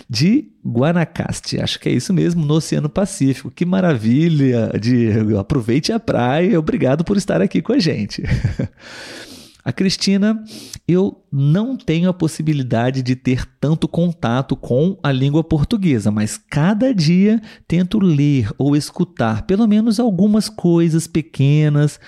[0.10, 1.62] De Guanacaste.
[1.62, 3.50] Acho que é isso mesmo, no Oceano Pacífico.
[3.50, 5.38] Que maravilha, Diego.
[5.38, 6.60] Aproveite a praia.
[6.60, 8.22] Obrigado por estar aqui com a gente.
[9.66, 10.44] A Cristina,
[10.88, 16.94] eu não tenho a possibilidade de ter tanto contato com a língua portuguesa, mas cada
[16.94, 22.00] dia tento ler ou escutar pelo menos algumas coisas pequenas.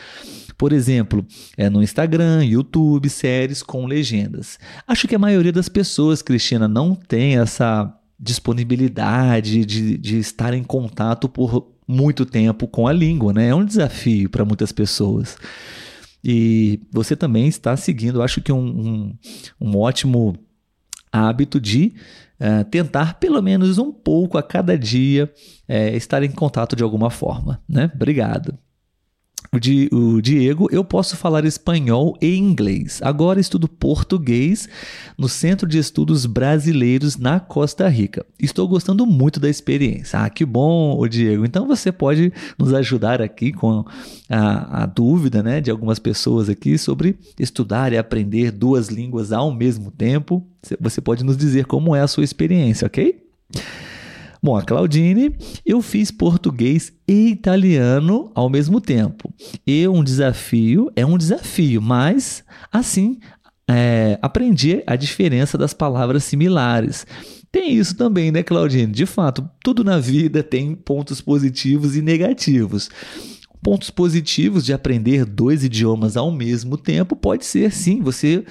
[0.56, 1.26] Por exemplo,
[1.58, 4.60] é no Instagram, YouTube, séries com legendas.
[4.88, 10.64] Acho que a maioria das pessoas, Cristina, não tem essa disponibilidade de, de estar em
[10.64, 13.48] contato por muito tempo com a língua, né?
[13.48, 15.38] É um desafio para muitas pessoas.
[16.28, 19.18] E você também está seguindo, acho que um, um,
[19.62, 20.36] um ótimo
[21.10, 21.94] hábito de
[22.40, 25.32] uh, tentar pelo menos um pouco a cada dia
[25.70, 27.62] uh, estar em contato de alguma forma.
[27.68, 27.90] Né?
[27.96, 28.58] Obrigado
[29.52, 33.00] o, Di, o Diego, eu posso falar espanhol e inglês.
[33.02, 34.68] Agora estudo português
[35.18, 38.26] no Centro de Estudos Brasileiros na Costa Rica.
[38.40, 40.20] Estou gostando muito da experiência.
[40.20, 41.46] Ah, que bom, o Diego.
[41.46, 43.86] Então você pode nos ajudar aqui com
[44.30, 49.52] a, a dúvida né, de algumas pessoas aqui sobre estudar e aprender duas línguas ao
[49.52, 50.46] mesmo tempo.
[50.80, 53.24] Você pode nos dizer como é a sua experiência, ok?
[54.42, 59.34] Bom, a Claudine, eu fiz português e italiano ao mesmo tempo.
[59.66, 63.20] E um desafio é um desafio, mas assim
[63.70, 67.06] é, aprendi a diferença das palavras similares.
[67.52, 68.92] Tem isso também, né, Claudine?
[68.92, 72.90] De fato, tudo na vida tem pontos positivos e negativos.
[73.62, 78.46] Pontos positivos de aprender dois idiomas ao mesmo tempo pode ser sim, você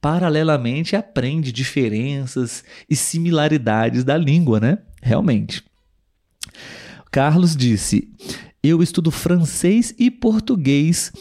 [0.00, 4.78] paralelamente aprende diferenças e similaridades da língua, né?
[5.02, 5.64] Realmente.
[7.10, 8.08] Carlos disse:
[8.62, 11.12] Eu estudo francês e português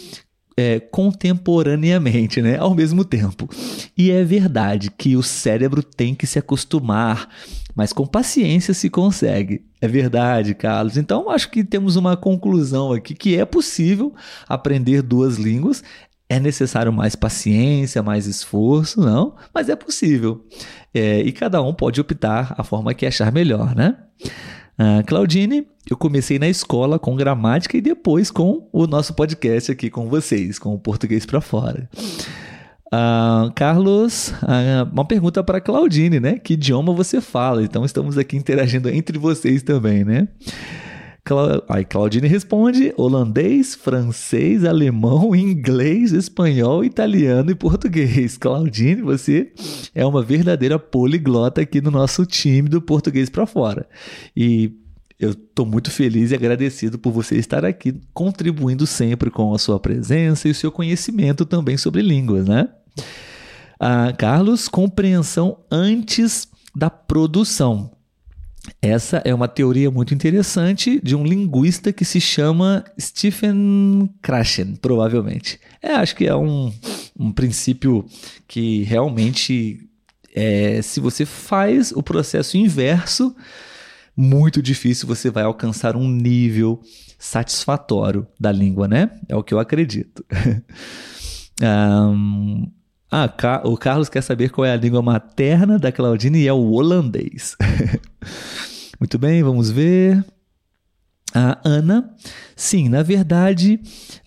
[0.56, 2.58] é, contemporaneamente, né?
[2.58, 3.50] ao mesmo tempo.
[3.98, 7.28] E é verdade que o cérebro tem que se acostumar,
[7.76, 9.66] mas com paciência se consegue.
[9.82, 10.98] É verdade, Carlos.
[10.98, 14.14] Então acho que temos uma conclusão aqui que é possível
[14.48, 15.84] aprender duas línguas.
[16.32, 20.46] É necessário mais paciência, mais esforço, não, mas é possível.
[20.94, 23.98] É, e cada um pode optar a forma que achar melhor, né?
[24.80, 29.90] Uh, Claudine, eu comecei na escola com gramática e depois com o nosso podcast aqui
[29.90, 31.90] com vocês, com o Português para Fora.
[32.88, 36.40] Uh, Carlos, uh, uma pergunta para Claudine, né?
[36.40, 37.62] Que idioma você fala?
[37.62, 40.30] Então estamos aqui interagindo entre vocês também, né?
[41.24, 41.64] Cla...
[41.70, 48.38] Aí Claudine responde: holandês, francês, alemão, inglês, espanhol, italiano e português.
[48.38, 49.52] Claudine, você
[49.94, 53.88] é uma verdadeira poliglota aqui no nosso time do português para fora.
[54.36, 54.74] E
[55.20, 59.80] eu estou muito feliz e agradecido por você estar aqui, contribuindo sempre com a sua
[59.80, 62.68] presença e o seu conhecimento também sobre línguas, né?
[63.80, 67.92] Ah, Carlos, compreensão antes da produção.
[68.82, 75.60] Essa é uma teoria muito interessante de um linguista que se chama Stephen Krashen, provavelmente.
[75.82, 76.72] É, acho que é um,
[77.20, 78.06] um princípio
[78.48, 79.90] que realmente,
[80.36, 83.36] é, se você faz o processo inverso,
[84.16, 86.82] muito difícil você vai alcançar um nível
[87.18, 89.12] satisfatório da língua, né?
[89.28, 90.26] É o que eu acredito.
[91.62, 92.72] um,
[93.12, 93.30] Ah,
[93.66, 97.58] o Carlos quer saber qual é a língua materna da Claudine e é o holandês.
[98.98, 100.24] Muito bem, vamos ver.
[101.34, 102.14] A Ana,
[102.56, 103.80] sim, na verdade,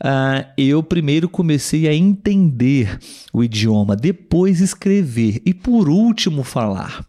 [0.02, 2.98] uh, eu primeiro comecei a entender
[3.32, 7.06] o idioma, depois escrever e por último falar.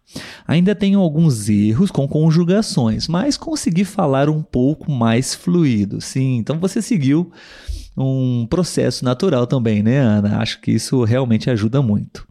[0.47, 5.99] Ainda tenho alguns erros com conjugações, mas consegui falar um pouco mais fluido.
[5.99, 7.31] Sim, então você seguiu
[7.97, 10.39] um processo natural também, né, Ana?
[10.39, 12.27] Acho que isso realmente ajuda muito.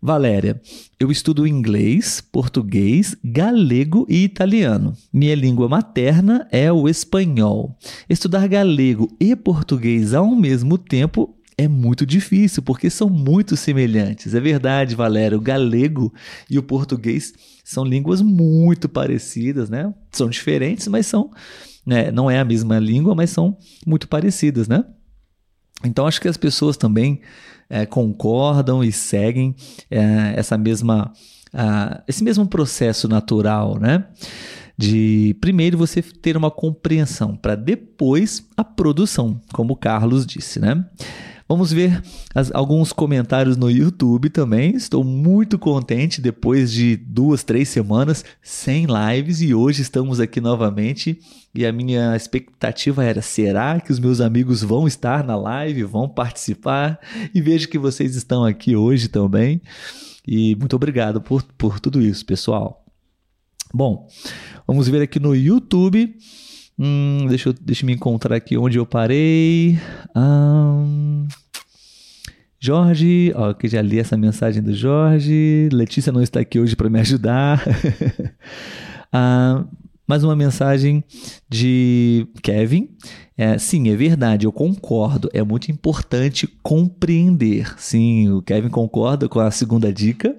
[0.00, 0.60] Valéria,
[1.00, 4.94] eu estudo inglês, português, galego e italiano.
[5.12, 7.76] Minha língua materna é o espanhol.
[8.08, 14.34] Estudar galego e português ao mesmo tempo é muito difícil, porque são muito semelhantes.
[14.34, 15.38] É verdade, Valério.
[15.38, 16.12] O galego
[16.50, 17.32] e o português
[17.64, 19.92] são línguas muito parecidas, né?
[20.12, 21.30] São diferentes, mas são.
[21.86, 22.10] Né?
[22.10, 24.84] Não é a mesma língua, mas são muito parecidas, né?
[25.84, 27.20] Então acho que as pessoas também
[27.70, 29.54] é, concordam e seguem
[29.90, 31.12] é, essa mesma,
[32.08, 34.06] esse mesmo processo natural, né?
[34.78, 40.84] de primeiro você ter uma compreensão para depois a produção, como o Carlos disse, né?
[41.48, 42.02] Vamos ver
[42.34, 44.74] as, alguns comentários no YouTube também.
[44.74, 51.20] Estou muito contente depois de duas, três semanas sem lives e hoje estamos aqui novamente.
[51.54, 56.08] E a minha expectativa era: será que os meus amigos vão estar na live, vão
[56.08, 56.98] participar?
[57.32, 59.62] E vejo que vocês estão aqui hoje também.
[60.26, 62.84] E muito obrigado por, por tudo isso, pessoal.
[63.72, 64.08] Bom,
[64.66, 66.16] vamos ver aqui no YouTube.
[66.78, 69.78] Hum, deixa, eu, deixa eu me encontrar aqui onde eu parei.
[70.14, 71.26] Um,
[72.60, 75.68] Jorge, ó, que já li essa mensagem do Jorge.
[75.72, 77.64] Letícia não está aqui hoje para me ajudar.
[79.12, 79.64] ah,
[80.06, 81.02] mais uma mensagem
[81.48, 82.90] de Kevin.
[83.38, 85.28] É, sim, é verdade, eu concordo.
[85.32, 87.74] É muito importante compreender.
[87.78, 90.34] Sim, o Kevin concorda com a segunda dica.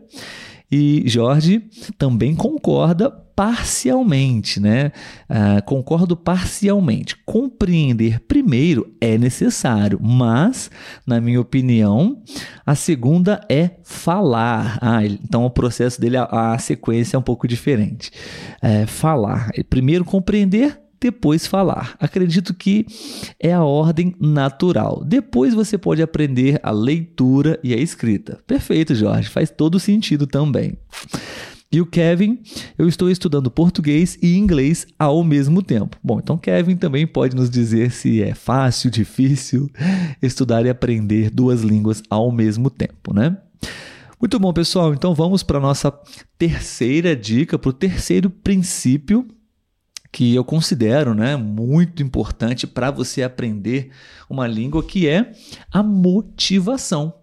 [0.71, 1.63] E Jorge
[1.97, 4.91] também concorda parcialmente, né?
[5.29, 7.15] Uh, concordo parcialmente.
[7.23, 10.71] Compreender primeiro é necessário, mas,
[11.05, 12.21] na minha opinião,
[12.65, 14.79] a segunda é falar.
[14.81, 18.11] Ah, então o processo dele, a, a sequência é um pouco diferente.
[18.59, 19.51] É, falar.
[19.69, 21.95] Primeiro compreender, depois falar.
[21.99, 22.85] Acredito que
[23.39, 25.03] é a ordem natural.
[25.05, 28.39] Depois você pode aprender a leitura e a escrita.
[28.45, 30.77] Perfeito, Jorge, faz todo sentido também.
[31.69, 32.39] E o Kevin,
[32.77, 35.97] eu estou estudando português e inglês ao mesmo tempo.
[36.01, 39.69] Bom, então Kevin também pode nos dizer se é fácil, difícil
[40.21, 43.35] estudar e aprender duas línguas ao mesmo tempo, né?
[44.19, 44.93] Muito bom, pessoal.
[44.93, 45.91] Então vamos para a nossa
[46.37, 49.27] terceira dica, para o terceiro princípio
[50.11, 53.91] que eu considero né, muito importante para você aprender
[54.29, 55.31] uma língua, que é
[55.71, 57.13] a motivação.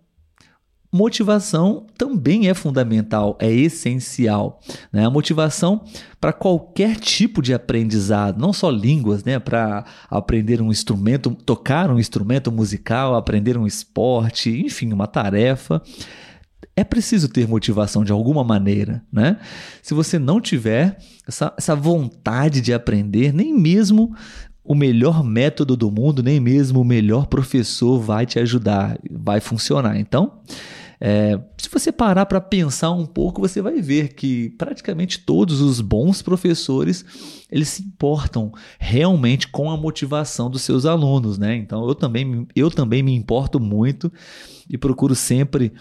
[0.93, 4.61] Motivação também é fundamental, é essencial.
[4.93, 5.05] Né?
[5.05, 5.85] A motivação
[6.21, 9.41] para qualquer tipo de aprendizado, não só línguas, né?
[9.41, 15.83] para aprender um instrumento, tocar um instrumento musical, aprender um esporte, enfim, uma tarefa
[16.77, 19.39] é preciso ter motivação de alguma maneira, né?
[19.83, 24.15] Se você não tiver essa, essa vontade de aprender, nem mesmo
[24.65, 29.99] o melhor método do mundo, nem mesmo o melhor professor vai te ajudar, vai funcionar.
[29.99, 30.41] Então,
[31.01, 35.81] é, se você parar para pensar um pouco, você vai ver que praticamente todos os
[35.83, 37.05] bons professores
[37.51, 41.57] eles se importam realmente com a motivação dos seus alunos, né?
[41.57, 44.11] Então eu também, eu também me importo muito
[44.69, 45.73] e procuro sempre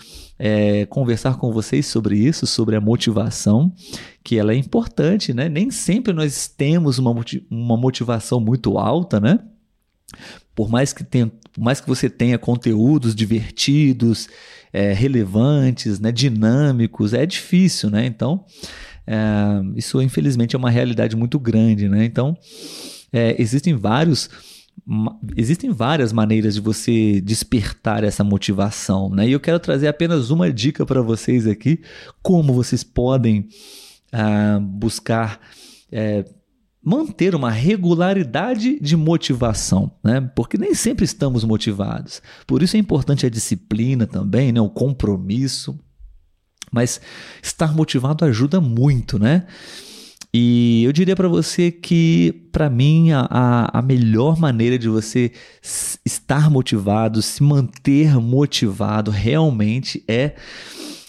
[0.45, 3.73] é, conversar com vocês sobre isso, sobre a motivação,
[4.21, 5.47] que ela é importante, né?
[5.47, 7.15] Nem sempre nós temos uma,
[7.49, 9.39] uma motivação muito alta, né?
[10.53, 14.27] Por mais que tenha, por mais que você tenha conteúdos divertidos,
[14.73, 18.05] é, relevantes, né, dinâmicos, é difícil, né?
[18.05, 18.43] Então,
[19.07, 19.17] é,
[19.77, 22.03] isso infelizmente é uma realidade muito grande, né?
[22.03, 22.37] Então,
[23.13, 24.29] é, existem vários
[25.35, 29.27] existem várias maneiras de você despertar essa motivação, né?
[29.27, 31.81] E eu quero trazer apenas uma dica para vocês aqui,
[32.21, 33.47] como vocês podem
[34.11, 35.39] ah, buscar
[35.91, 36.25] é,
[36.83, 40.19] manter uma regularidade de motivação, né?
[40.35, 42.21] Porque nem sempre estamos motivados.
[42.45, 44.59] Por isso é importante a disciplina também, né?
[44.59, 45.79] O compromisso.
[46.71, 46.99] Mas
[47.41, 49.45] estar motivado ajuda muito, né?
[50.35, 55.31] E eu diria para você que, para mim, a, a melhor maneira de você
[56.03, 60.35] estar motivado, se manter motivado realmente é,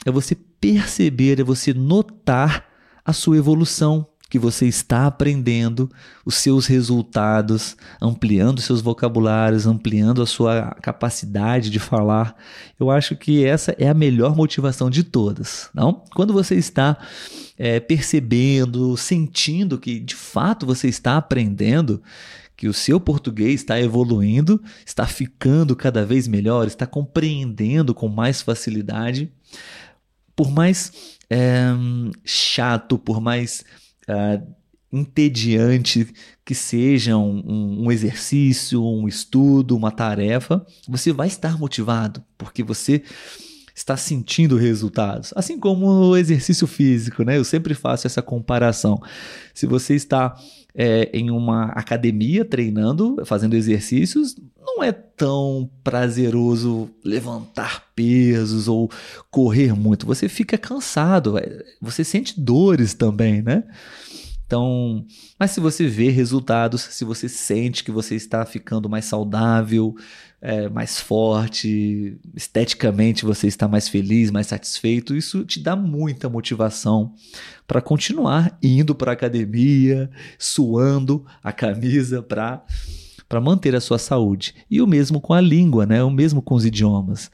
[0.05, 2.67] é você perceber, é você notar
[3.03, 5.89] a sua evolução, que você está aprendendo,
[6.25, 12.35] os seus resultados, ampliando seus vocabulários, ampliando a sua capacidade de falar.
[12.77, 16.03] Eu acho que essa é a melhor motivação de todas, não?
[16.17, 16.99] Quando você está
[17.57, 22.03] é, percebendo, sentindo que de fato você está aprendendo,
[22.57, 28.43] que o seu português está evoluindo, está ficando cada vez melhor, está compreendendo com mais
[28.43, 29.31] facilidade,
[30.35, 30.93] por mais
[31.31, 31.69] é,
[32.25, 33.65] chato, por mais
[34.09, 34.55] uh,
[34.93, 36.07] entediante
[36.45, 43.03] que seja um, um, exercício, um estudo, uma tarefa, você vai estar motivado, porque você
[43.75, 45.33] está sentindo resultados.
[45.35, 47.37] Assim como o exercício físico, né?
[47.37, 49.01] Eu sempre faço essa comparação.
[49.53, 50.37] Se você está
[50.75, 54.37] é, em uma academia treinando, fazendo exercícios,
[54.77, 58.91] não é tão prazeroso levantar pesos ou
[59.31, 60.07] correr muito.
[60.07, 63.65] Você fica cansado, é, você sente dores também, né?
[64.47, 65.07] Então,
[65.39, 69.95] mas se você vê resultados, se você sente que você está ficando mais saudável,
[70.41, 77.15] é, mais forte, esteticamente você está mais feliz, mais satisfeito, isso te dá muita motivação
[77.67, 82.63] para continuar indo para a academia, suando a camisa para
[83.35, 84.55] para manter a sua saúde.
[84.71, 86.05] E o mesmo com a língua, né?
[86.05, 87.33] O mesmo com os idiomas.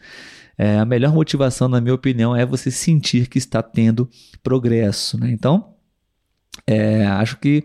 [0.57, 4.09] É, a melhor motivação, na minha opinião, é você sentir que está tendo
[4.43, 5.31] progresso, né?
[5.31, 5.75] Então,
[6.67, 7.65] é, acho que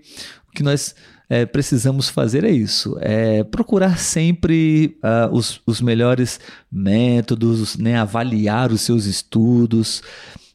[0.49, 0.93] o que nós
[1.29, 6.38] é, precisamos fazer é isso: é procurar sempre uh, os, os melhores
[6.69, 10.03] métodos, né, avaliar os seus estudos,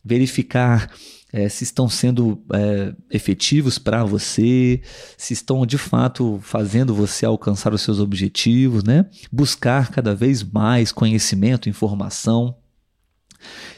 [0.05, 0.91] verificar
[1.33, 4.81] é, se estão sendo é, efetivos para você,
[5.17, 9.07] se estão de fato fazendo você alcançar os seus objetivos, né?
[9.31, 12.57] Buscar cada vez mais conhecimento, informação,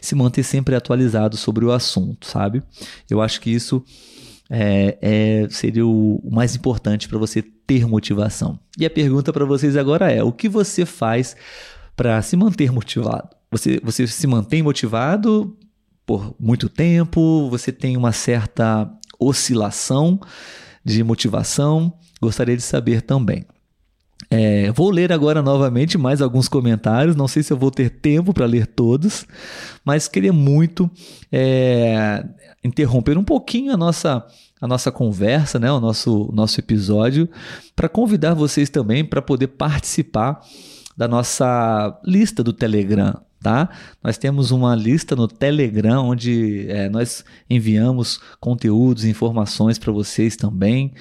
[0.00, 2.62] se manter sempre atualizado sobre o assunto, sabe?
[3.09, 3.84] Eu acho que isso
[4.50, 8.59] é, é, seria o, o mais importante para você ter motivação.
[8.78, 11.36] E a pergunta para vocês agora é: o que você faz
[11.94, 13.28] para se manter motivado?
[13.50, 15.57] Você, você se mantém motivado
[16.12, 17.48] por muito tempo?
[17.48, 20.20] Você tem uma certa oscilação
[20.84, 21.90] de motivação?
[22.20, 23.46] Gostaria de saber também.
[24.30, 27.16] É, vou ler agora novamente mais alguns comentários.
[27.16, 29.26] Não sei se eu vou ter tempo para ler todos,
[29.82, 30.90] mas queria muito
[31.30, 32.22] é,
[32.62, 34.26] interromper um pouquinho a nossa
[34.60, 37.28] a nossa conversa, né, o nosso, nosso episódio,
[37.74, 40.40] para convidar vocês também para poder participar
[40.96, 43.20] da nossa lista do Telegram.
[43.43, 43.68] Tá?
[44.03, 50.95] Nós temos uma lista no Telegram onde é, nós enviamos conteúdos, informações para vocês também.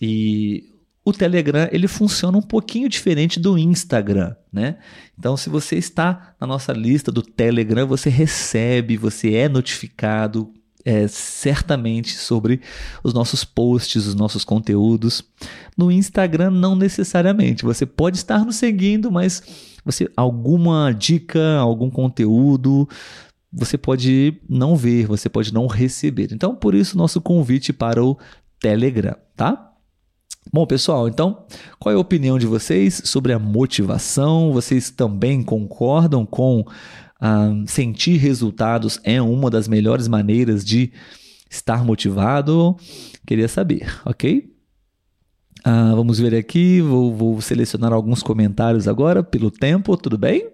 [0.00, 0.64] E
[1.04, 4.78] o Telegram ele funciona um pouquinho diferente do Instagram, né?
[5.18, 10.52] Então, se você está na nossa lista do Telegram, você recebe, você é notificado
[10.84, 12.60] é, certamente sobre
[13.02, 15.24] os nossos posts, os nossos conteúdos.
[15.76, 17.64] No Instagram, não necessariamente.
[17.64, 19.42] Você pode estar nos seguindo, mas
[19.84, 22.88] você alguma dica, algum conteúdo,
[23.52, 26.28] você pode não ver, você pode não receber.
[26.32, 28.18] Então, por isso, nosso convite para o
[28.60, 29.70] Telegram, tá?
[30.52, 31.44] Bom, pessoal, então,
[31.78, 34.52] qual é a opinião de vocês sobre a motivação?
[34.52, 36.64] Vocês também concordam com
[37.26, 40.92] ah, sentir resultados é uma das melhores maneiras de
[41.50, 42.76] estar motivado?
[43.26, 44.52] Queria saber, ok?
[45.64, 50.50] Ah, vamos ver aqui, vou, vou, selecionar alguns comentários agora pelo tempo, tudo bem?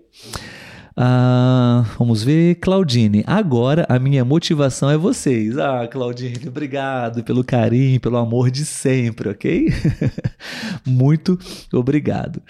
[0.97, 3.25] Ah, vamos ver, Claudine.
[3.27, 5.59] Agora a minha motivação é vocês.
[5.59, 9.73] Ah, Claudine, obrigado pelo carinho, pelo amor de sempre, ok?
[10.87, 11.37] Muito
[11.73, 12.41] obrigado.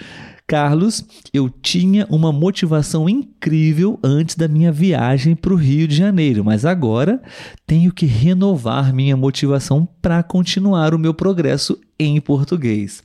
[0.51, 6.45] Carlos, eu tinha uma motivação incrível antes da minha viagem para o Rio de Janeiro,
[6.45, 7.23] mas agora
[7.65, 13.01] tenho que renovar minha motivação para continuar o meu progresso em português.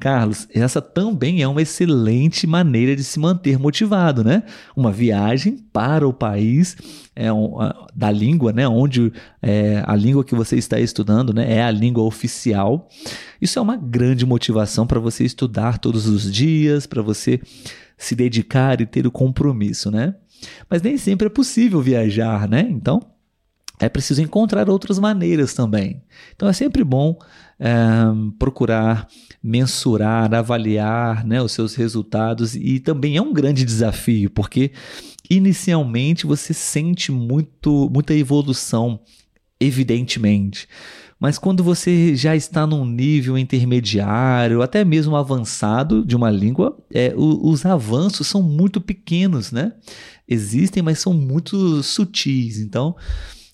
[0.00, 4.42] Carlos, essa também é uma excelente maneira de se manter motivado, né?
[4.74, 6.76] Uma viagem para o país
[7.18, 7.56] é, um,
[7.92, 8.68] da língua, né?
[8.68, 9.12] Onde
[9.42, 11.52] é, a língua que você está estudando né?
[11.52, 12.88] é a língua oficial.
[13.42, 17.40] Isso é uma grande motivação para você estudar todos os dias, para você
[17.96, 20.14] se dedicar e ter o compromisso, né?
[20.70, 22.64] Mas nem sempre é possível viajar, né?
[22.70, 23.02] Então
[23.78, 26.02] é preciso encontrar outras maneiras também.
[26.34, 27.18] Então é sempre bom
[27.58, 27.72] é,
[28.38, 29.08] procurar
[29.42, 34.72] mensurar, avaliar né, os seus resultados e também é um grande desafio, porque
[35.30, 39.00] inicialmente você sente muito, muita evolução,
[39.60, 40.68] evidentemente.
[41.20, 47.12] Mas quando você já está num nível intermediário, até mesmo avançado de uma língua, é,
[47.16, 49.72] o, os avanços são muito pequenos, né?
[50.28, 52.60] Existem, mas são muito sutis.
[52.60, 52.94] Então,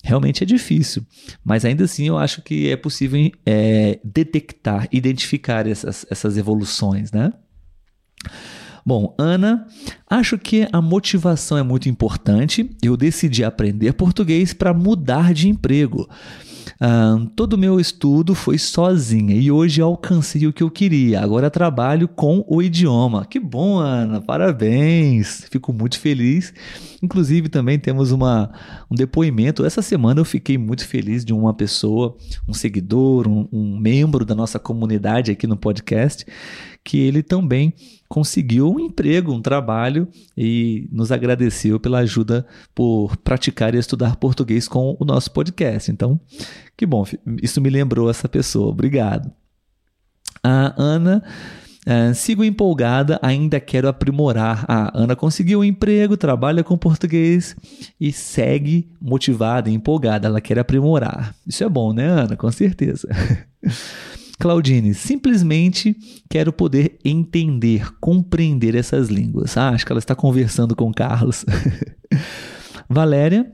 [0.04, 1.04] realmente é difícil.
[1.42, 7.32] Mas ainda assim eu acho que é possível é, detectar, identificar essas, essas evoluções, né?
[8.86, 9.66] Bom, Ana,
[10.08, 12.70] acho que a motivação é muito importante.
[12.82, 16.06] Eu decidi aprender português para mudar de emprego.
[17.36, 21.20] Todo o meu estudo foi sozinha e hoje alcancei o que eu queria.
[21.20, 23.24] Agora trabalho com o idioma.
[23.24, 25.46] Que bom, Ana, parabéns.
[25.50, 26.52] Fico muito feliz.
[27.02, 28.50] Inclusive, também temos uma,
[28.90, 29.64] um depoimento.
[29.64, 32.16] Essa semana eu fiquei muito feliz de uma pessoa,
[32.48, 36.24] um seguidor, um, um membro da nossa comunidade aqui no podcast,
[36.82, 37.74] que ele também
[38.14, 40.06] conseguiu um emprego, um trabalho
[40.38, 45.90] e nos agradeceu pela ajuda por praticar e estudar português com o nosso podcast.
[45.90, 46.20] Então,
[46.76, 47.04] que bom,
[47.42, 48.68] isso me lembrou essa pessoa.
[48.68, 49.32] Obrigado.
[50.44, 51.24] A Ana
[51.86, 54.64] Uh, sigo empolgada, ainda quero aprimorar.
[54.66, 57.54] A Ana conseguiu um emprego, trabalha com português
[58.00, 60.26] e segue motivada empolgada.
[60.26, 61.34] Ela quer aprimorar.
[61.46, 62.36] Isso é bom, né, Ana?
[62.36, 63.06] Com certeza.
[64.38, 65.96] Claudine, simplesmente
[66.28, 69.56] quero poder entender, compreender essas línguas.
[69.56, 71.44] Ah, acho que ela está conversando com Carlos.
[72.88, 73.50] Valéria,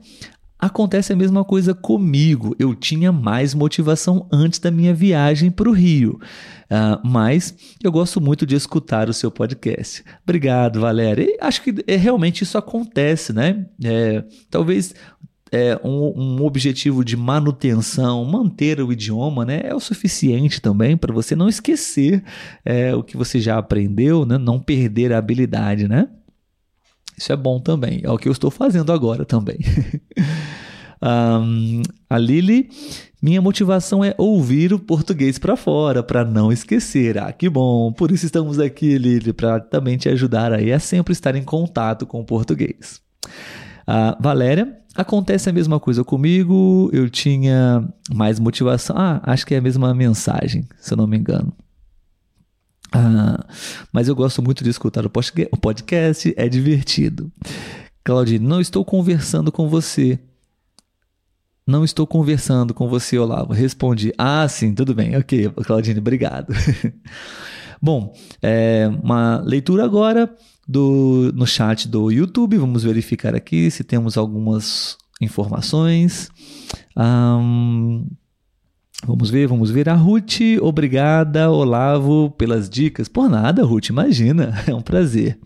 [0.61, 2.55] acontece a mesma coisa comigo.
[2.59, 6.19] Eu tinha mais motivação antes da minha viagem para o Rio.
[6.65, 7.53] Uh, mas
[7.83, 10.03] eu gosto muito de escutar o seu podcast.
[10.23, 11.23] Obrigado, Valéria.
[11.23, 13.65] E acho que é, realmente isso acontece, né?
[13.83, 14.93] É, talvez
[15.51, 21.13] é, um, um, objetivo de manutenção, manter o idioma, né, é o suficiente também para
[21.13, 22.23] você não esquecer
[22.63, 26.07] é, o que você já aprendeu, né, não perder a habilidade, né?
[27.17, 29.59] Isso é bom também, é o que eu estou fazendo agora também.
[31.03, 32.69] um, a Lili,
[33.21, 37.19] minha motivação é ouvir o português para fora, para não esquecer.
[37.19, 37.91] Ah, que bom!
[37.91, 42.07] Por isso estamos aqui, Lili, para também te ajudar aí a sempre estar em contato
[42.07, 43.01] com o português.
[43.91, 48.95] Uh, Valéria, acontece a mesma coisa comigo, eu tinha mais motivação.
[48.97, 51.53] Ah, acho que é a mesma mensagem, se eu não me engano.
[52.89, 53.45] Ah,
[53.91, 57.29] mas eu gosto muito de escutar o podcast, é divertido.
[58.01, 60.17] Claudine, não estou conversando com você.
[61.67, 63.51] Não estou conversando com você, Olavo.
[63.51, 64.13] Respondi.
[64.17, 65.17] Ah, sim, tudo bem.
[65.17, 66.53] Ok, Claudine, obrigado.
[67.81, 70.33] Bom, é, uma leitura agora
[70.67, 72.57] do, no chat do YouTube.
[72.57, 76.29] Vamos verificar aqui se temos algumas informações.
[76.97, 78.07] Um,
[79.05, 79.89] vamos ver, vamos ver.
[79.89, 83.07] A Ruth, obrigada, Olavo, pelas dicas.
[83.07, 85.39] Por nada, Ruth, imagina, é um prazer.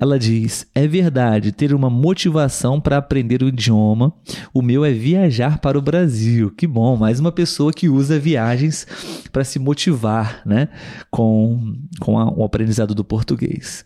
[0.00, 4.14] Ela diz: É verdade, ter uma motivação para aprender o idioma.
[4.52, 6.50] O meu é viajar para o Brasil.
[6.50, 8.86] Que bom, mais uma pessoa que usa viagens
[9.30, 10.70] para se motivar né,
[11.10, 13.84] com, com a, o aprendizado do português.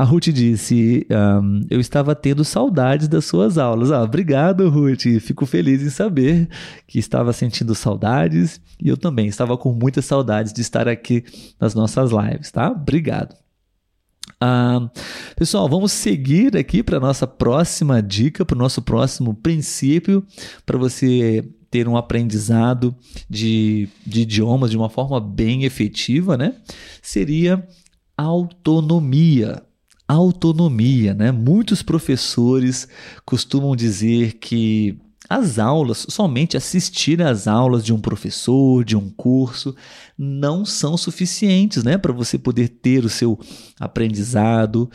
[0.00, 3.92] A Ruth disse: um, Eu estava tendo saudades das suas aulas.
[3.92, 5.20] Ah, obrigado, Ruth.
[5.20, 6.48] Fico feliz em saber
[6.86, 11.22] que estava sentindo saudades e eu também estava com muitas saudades de estar aqui
[11.60, 12.70] nas nossas lives, tá?
[12.70, 13.36] Obrigado.
[14.40, 14.88] Ah,
[15.36, 20.26] pessoal, vamos seguir aqui para a nossa próxima dica, para o nosso próximo princípio,
[20.64, 22.96] para você ter um aprendizado
[23.28, 26.54] de, de idiomas de uma forma bem efetiva, né?
[27.02, 27.62] Seria
[28.16, 29.62] autonomia
[30.12, 31.30] autonomia, né?
[31.30, 32.88] Muitos professores
[33.24, 34.98] costumam dizer que
[35.30, 39.76] as aulas, somente assistir às aulas de um professor, de um curso,
[40.18, 43.38] não são suficientes né, para você poder ter o seu
[43.78, 44.90] aprendizado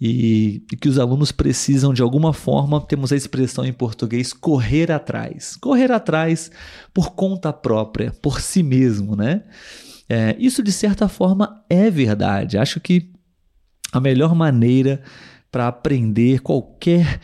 [0.00, 4.92] e, e, que os alunos precisam, de alguma forma, temos a expressão em português, correr
[4.92, 5.56] atrás.
[5.56, 6.48] Correr atrás
[6.94, 9.16] por conta própria, por si mesmo.
[9.16, 9.42] Né?
[10.08, 12.56] É, isso, de certa forma, é verdade.
[12.56, 13.10] Acho que
[13.92, 15.02] a melhor maneira
[15.50, 17.20] para aprender qualquer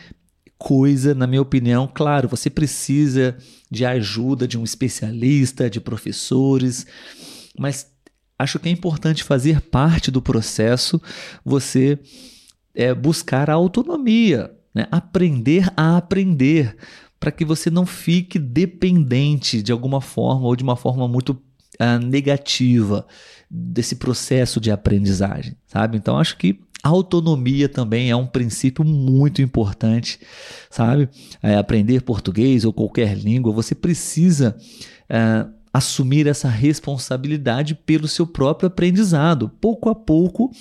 [0.57, 3.35] coisa, na minha opinião, claro, você precisa
[3.71, 6.85] de ajuda de um especialista, de professores,
[7.57, 7.87] mas
[8.37, 11.01] acho que é importante fazer parte do processo
[11.43, 11.97] você
[12.75, 14.85] é, buscar a autonomia, né?
[14.91, 16.75] aprender a aprender,
[17.19, 21.31] para que você não fique dependente de alguma forma ou de uma forma muito
[21.79, 23.05] uh, negativa
[23.49, 25.97] desse processo de aprendizagem, sabe?
[25.97, 30.19] Então acho que autonomia também é um princípio muito importante,
[30.69, 31.09] sabe?
[31.41, 34.55] É, aprender português ou qualquer língua, você precisa
[35.09, 40.51] é, assumir essa responsabilidade pelo seu próprio aprendizado, pouco a pouco.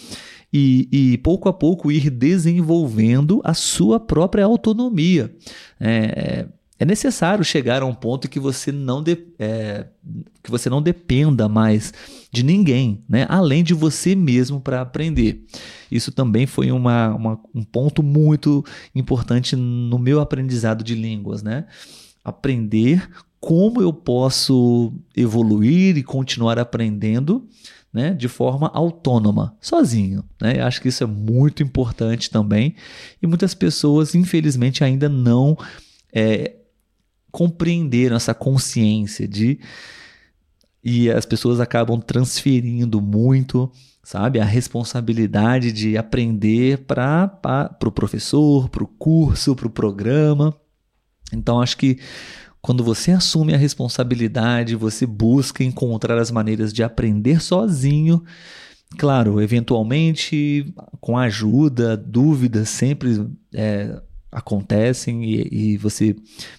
[0.50, 5.30] E, e, pouco a pouco ir desenvolvendo a sua própria autonomia.
[5.78, 6.48] É,
[6.78, 9.86] é necessário chegar a um ponto que você não, de, é,
[10.42, 11.92] que você não dependa mais
[12.30, 13.26] de ninguém, né?
[13.28, 15.44] além de você mesmo para aprender.
[15.90, 18.64] Isso também foi uma, uma, um ponto muito
[18.94, 21.42] importante no meu aprendizado de línguas.
[21.42, 21.66] Né?
[22.24, 23.08] Aprender
[23.40, 27.48] como eu posso evoluir e continuar aprendendo
[27.92, 30.22] né, de forma autônoma, sozinho.
[30.40, 30.60] Né?
[30.60, 32.74] Eu acho que isso é muito importante também.
[33.20, 35.56] E muitas pessoas, infelizmente, ainda não
[36.12, 36.54] é,
[37.30, 39.58] compreenderam essa consciência de
[40.82, 43.70] e as pessoas acabam transferindo muito,
[44.02, 47.30] sabe, a responsabilidade de aprender para
[47.74, 50.54] o pro professor, para o curso, para o programa.
[51.32, 51.98] Então acho que
[52.60, 58.24] quando você assume a responsabilidade, você busca encontrar as maneiras de aprender sozinho.
[58.96, 64.00] Claro, eventualmente, com ajuda, dúvidas sempre é,
[64.30, 66.14] acontecem e, e você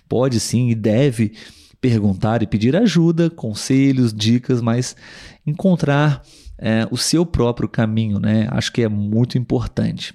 [0.08, 1.34] pode sim e deve
[1.80, 4.96] perguntar e pedir ajuda, conselhos, dicas, mas
[5.46, 6.24] encontrar
[6.58, 8.48] é, o seu próprio caminho, né?
[8.52, 10.14] Acho que é muito importante.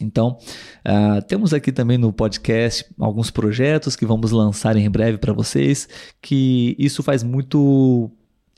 [0.00, 0.38] Então,
[0.86, 5.88] uh, temos aqui também no podcast alguns projetos que vamos lançar em breve para vocês,
[6.20, 8.10] que isso faz muito.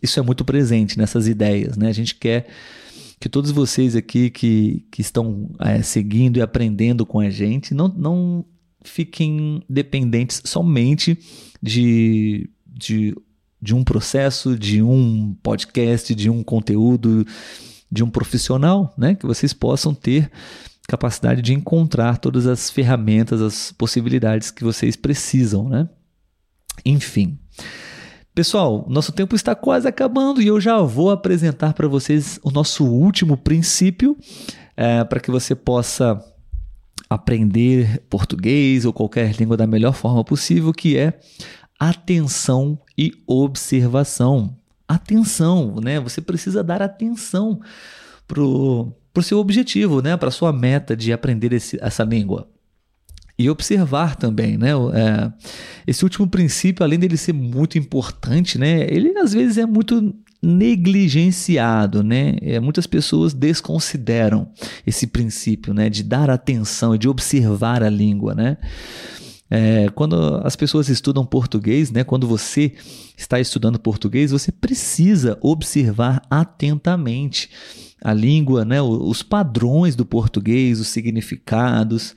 [0.03, 1.89] Isso é muito presente nessas ideias, né?
[1.89, 2.47] A gente quer
[3.25, 7.89] que todos vocês aqui que, que estão é, seguindo e aprendendo com a gente não,
[7.89, 8.45] não
[8.85, 11.19] fiquem dependentes somente
[11.63, 13.17] de, de,
[13.63, 17.27] de um processo, de um podcast, de um conteúdo,
[17.91, 19.15] de um profissional, né?
[19.15, 20.31] Que vocês possam ter
[20.87, 25.89] capacidade de encontrar todas as ferramentas, as possibilidades que vocês precisam, né?
[26.85, 27.39] Enfim.
[28.35, 32.85] Pessoal, nosso tempo está quase acabando e eu já vou apresentar para vocês o nosso
[32.85, 34.17] último princípio
[34.77, 36.21] é, para que você possa
[37.09, 41.17] aprender português ou qualquer língua da melhor forma possível, que é
[41.79, 44.57] atenção e observação.
[44.89, 46.01] Atenção, né?
[46.01, 47.61] Você precisa dar atenção
[48.27, 50.17] pro para o seu objetivo, né?
[50.17, 52.49] para sua meta de aprender esse, essa língua.
[53.37, 54.71] E observar também, né?
[54.71, 55.33] É,
[55.87, 58.87] esse último princípio, além dele ser muito importante, né?
[58.89, 62.37] Ele às vezes é muito negligenciado, né?
[62.43, 64.49] É, muitas pessoas desconsideram
[64.87, 65.91] esse princípio, né?
[65.91, 68.57] De dar atenção de observar a língua, né?
[69.51, 72.05] É, quando as pessoas estudam português, né?
[72.05, 72.73] Quando você
[73.17, 77.51] está estudando português, você precisa observar atentamente
[78.05, 82.15] a língua, né, os padrões do português, os significados.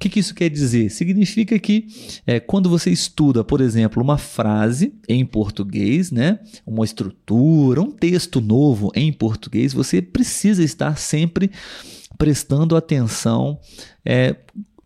[0.00, 0.88] Que, que isso quer dizer?
[0.90, 1.86] Significa que
[2.26, 8.40] é, quando você estuda, por exemplo, uma frase em português, né, uma estrutura, um texto
[8.40, 11.50] novo em português, você precisa estar sempre
[12.16, 13.60] prestando atenção
[14.02, 14.36] é,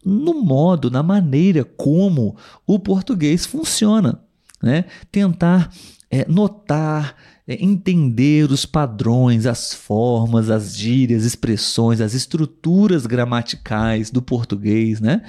[0.05, 2.37] no modo, na maneira como
[2.67, 4.21] o português funciona.
[4.61, 4.85] Né?
[5.12, 5.73] Tentar
[6.11, 7.15] é, notar,
[7.47, 15.22] entender os padrões, as formas, as gírias, expressões, as estruturas gramaticais do português, né?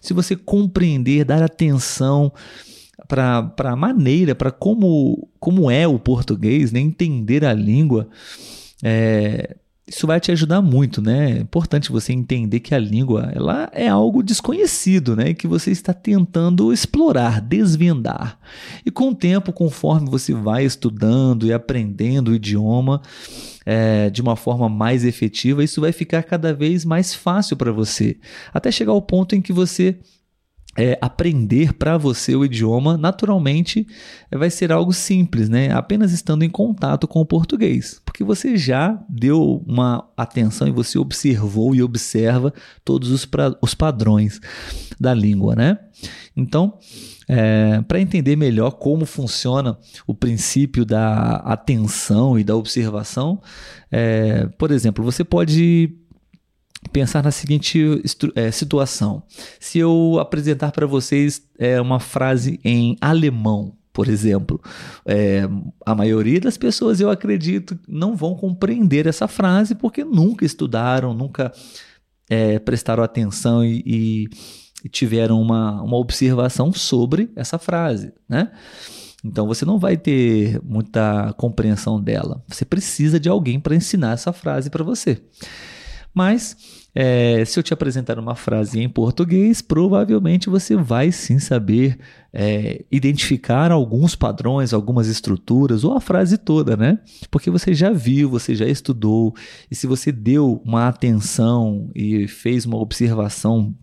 [0.00, 2.32] Se você compreender, dar atenção
[3.08, 6.80] para a maneira, para como, como é o português, né?
[6.80, 8.08] entender a língua,
[8.82, 9.56] é,
[9.92, 11.32] isso vai te ajudar muito, né?
[11.32, 15.34] É importante você entender que a língua ela é algo desconhecido, né?
[15.34, 18.38] Que você está tentando explorar, desvendar.
[18.86, 23.02] E com o tempo, conforme você vai estudando e aprendendo o idioma
[23.66, 28.16] é, de uma forma mais efetiva, isso vai ficar cada vez mais fácil para você,
[28.52, 29.98] até chegar ao ponto em que você
[30.76, 33.86] é, aprender para você o idioma, naturalmente
[34.30, 35.70] é, vai ser algo simples, né?
[35.72, 40.98] Apenas estando em contato com o português, porque você já deu uma atenção e você
[40.98, 42.52] observou e observa
[42.84, 44.40] todos os, pra, os padrões
[44.98, 45.78] da língua, né?
[46.34, 46.78] Então,
[47.28, 53.40] é, para entender melhor como funciona o princípio da atenção e da observação,
[53.90, 55.94] é, por exemplo, você pode
[56.90, 58.02] pensar na seguinte
[58.34, 59.22] é, situação:
[59.60, 64.60] se eu apresentar para vocês é, uma frase em alemão, por exemplo,
[65.06, 65.42] é,
[65.84, 71.52] a maioria das pessoas, eu acredito, não vão compreender essa frase porque nunca estudaram, nunca
[72.64, 74.28] prestaram atenção e, e,
[74.82, 78.50] e tiveram uma, uma observação sobre essa frase, né?
[79.22, 82.42] Então você não vai ter muita compreensão dela.
[82.48, 85.22] Você precisa de alguém para ensinar essa frase para você.
[86.14, 86.56] Mas
[86.94, 91.98] é, se eu te apresentar uma frase em português, provavelmente você vai sim saber
[92.32, 96.98] é, identificar alguns padrões, algumas estruturas, ou a frase toda, né?
[97.30, 99.34] Porque você já viu, você já estudou,
[99.70, 103.74] e se você deu uma atenção e fez uma observação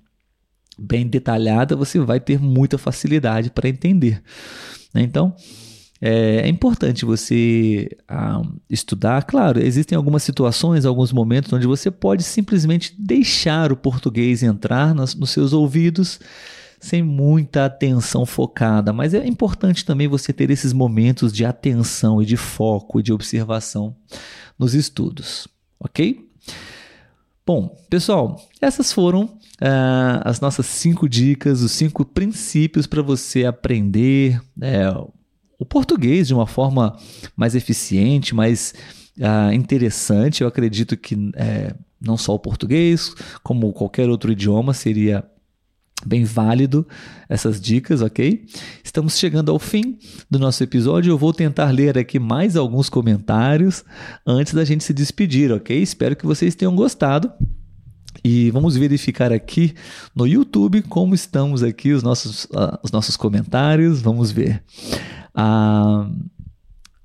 [0.77, 4.21] bem detalhada, você vai ter muita facilidade para entender.
[4.93, 5.01] Né?
[5.01, 5.35] Então,
[6.01, 9.23] é, é importante você ah, estudar.
[9.23, 15.13] Claro, existem algumas situações, alguns momentos onde você pode simplesmente deixar o português entrar nos,
[15.13, 16.19] nos seus ouvidos
[16.79, 22.25] sem muita atenção focada, mas é importante também você ter esses momentos de atenção e
[22.25, 23.93] de foco e de observação
[24.57, 25.45] nos estudos,
[25.77, 26.25] ok?
[27.45, 34.39] Bom, pessoal, essas foram uh, as nossas cinco dicas, os cinco princípios para você aprender
[34.61, 34.85] é,
[35.59, 36.97] o português de uma forma
[37.35, 38.73] mais eficiente, mais
[39.17, 40.41] uh, interessante.
[40.41, 45.23] Eu acredito que é, não só o português, como qualquer outro idioma seria
[46.05, 46.87] bem válido
[47.27, 48.45] essas dicas, ok?
[48.81, 49.97] Estamos chegando ao fim
[50.31, 51.11] do nosso episódio.
[51.11, 53.83] Eu vou tentar ler aqui mais alguns comentários
[54.25, 55.77] antes da gente se despedir, ok?
[55.77, 57.29] Espero que vocês tenham gostado.
[58.23, 59.73] E vamos verificar aqui
[60.15, 64.01] no YouTube como estamos aqui os nossos, uh, os nossos comentários.
[64.01, 64.63] Vamos ver.
[65.39, 66.29] Uh,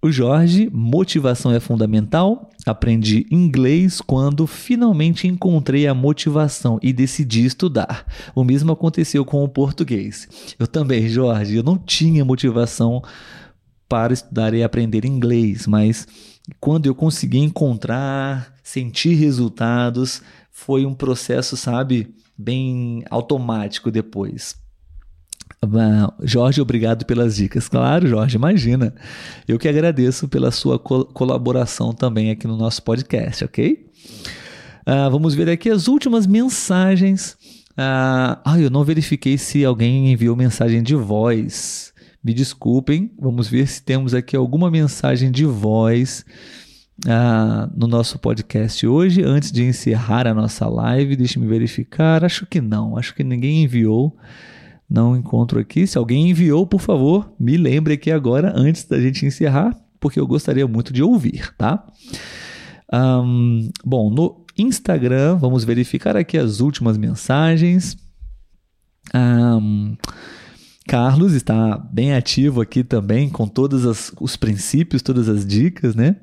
[0.03, 2.51] o Jorge, motivação é fundamental.
[2.66, 8.05] Aprendi inglês quando finalmente encontrei a motivação e decidi estudar.
[8.35, 10.28] O mesmo aconteceu com o português.
[10.59, 13.03] Eu também, Jorge, eu não tinha motivação
[13.89, 16.07] para estudar e aprender inglês, mas
[16.61, 20.20] quando eu consegui encontrar, sentir resultados,
[20.51, 24.64] foi um processo, sabe, bem automático depois.
[26.23, 27.69] Jorge, obrigado pelas dicas.
[27.69, 28.95] Claro, Jorge, imagina.
[29.47, 33.87] Eu que agradeço pela sua col colaboração também aqui no nosso podcast, ok?
[34.87, 37.37] Uh, vamos ver aqui as últimas mensagens.
[37.73, 41.93] Uh, ah, eu não verifiquei se alguém enviou mensagem de voz.
[42.23, 46.25] Me desculpem, vamos ver se temos aqui alguma mensagem de voz
[47.05, 49.23] uh, no nosso podcast hoje.
[49.23, 52.25] Antes de encerrar a nossa live, deixe-me verificar.
[52.25, 54.17] Acho que não, acho que ninguém enviou
[54.89, 55.87] não encontro aqui.
[55.87, 60.26] Se alguém enviou, por favor, me lembre aqui agora, antes da gente encerrar, porque eu
[60.26, 61.85] gostaria muito de ouvir, tá?
[62.93, 67.97] Um, bom, no Instagram, vamos verificar aqui as últimas mensagens.
[69.14, 69.97] Um,
[70.87, 76.16] Carlos está bem ativo aqui também, com todos os princípios, todas as dicas, né?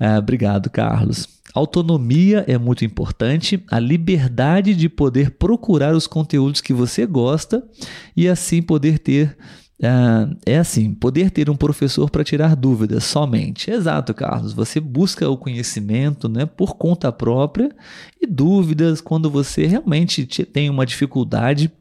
[0.00, 1.35] Uh, obrigado, Carlos.
[1.56, 7.66] Autonomia é muito importante, a liberdade de poder procurar os conteúdos que você gosta
[8.14, 9.34] e assim poder ter.
[9.78, 13.70] Uh, é assim, poder ter um professor para tirar dúvidas somente.
[13.70, 14.52] Exato, Carlos.
[14.52, 17.74] Você busca o conhecimento né, por conta própria
[18.20, 21.72] e dúvidas quando você realmente tem uma dificuldade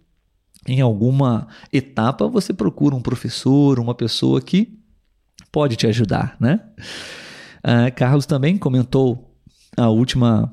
[0.66, 4.80] em alguma etapa, você procura um professor, uma pessoa que
[5.52, 6.62] pode te ajudar, né?
[7.60, 9.25] Uh, Carlos também comentou
[9.78, 10.50] a última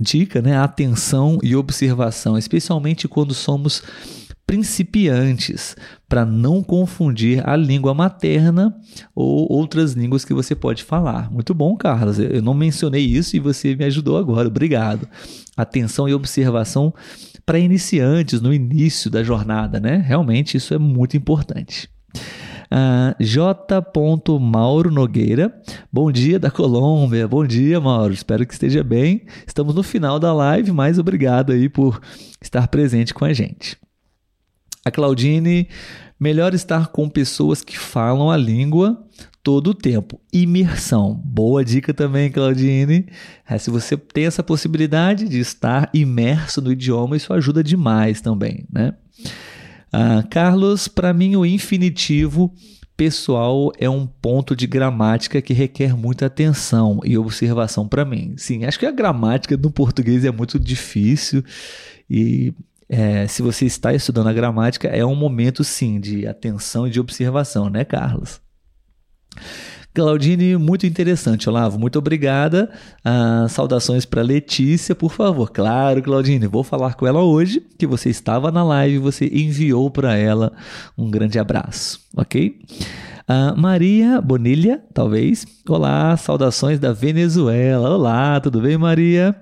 [0.00, 0.56] dica, né?
[0.56, 3.82] Atenção e observação, especialmente quando somos
[4.46, 5.76] principiantes,
[6.08, 8.76] para não confundir a língua materna
[9.12, 11.30] ou outras línguas que você pode falar.
[11.32, 12.18] Muito bom, Carlos.
[12.20, 14.46] Eu não mencionei isso e você me ajudou agora.
[14.46, 15.08] Obrigado.
[15.56, 16.94] Atenção e observação
[17.44, 19.96] para iniciantes no início da jornada, né?
[19.96, 21.90] Realmente isso é muito importante.
[22.66, 23.80] Uh, J.
[24.40, 25.54] Mauro Nogueira,
[25.92, 29.26] bom dia da Colômbia, bom dia Mauro, espero que esteja bem.
[29.46, 32.00] Estamos no final da live, mas obrigado aí por
[32.42, 33.76] estar presente com a gente.
[34.84, 35.68] A Claudine,
[36.18, 39.04] melhor estar com pessoas que falam a língua
[39.42, 40.20] todo o tempo.
[40.32, 41.14] Imersão.
[41.24, 43.06] Boa dica também, Claudine.
[43.48, 48.64] É, se você tem essa possibilidade de estar imerso no idioma, isso ajuda demais também,
[48.72, 48.94] né?
[49.98, 52.52] Ah, Carlos, para mim o infinitivo
[52.98, 58.34] pessoal é um ponto de gramática que requer muita atenção e observação para mim.
[58.36, 61.42] Sim, acho que a gramática no português é muito difícil
[62.10, 62.52] e
[62.90, 67.00] é, se você está estudando a gramática é um momento sim de atenção e de
[67.00, 68.38] observação, né, Carlos?
[69.96, 71.78] Claudine, muito interessante, Olavo.
[71.78, 72.70] Muito obrigada.
[73.02, 75.50] Ah, saudações para Letícia, por favor.
[75.50, 80.14] Claro, Claudine, vou falar com ela hoje, que você estava na live, você enviou para
[80.14, 80.52] ela
[80.98, 82.60] um grande abraço, ok?
[83.26, 85.46] Ah, Maria Bonilha, talvez.
[85.66, 87.88] Olá, saudações da Venezuela.
[87.88, 89.34] Olá, tudo bem, Maria?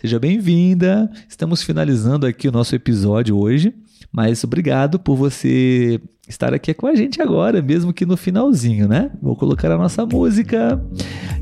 [0.00, 1.10] Seja bem-vinda.
[1.28, 3.74] Estamos finalizando aqui o nosso episódio hoje,
[4.12, 9.10] mas obrigado por você estar aqui com a gente agora, mesmo que no finalzinho, né?
[9.22, 10.82] Vou colocar a nossa música.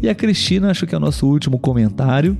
[0.02, 2.36] E a Cristina, acho que é o nosso último comentário.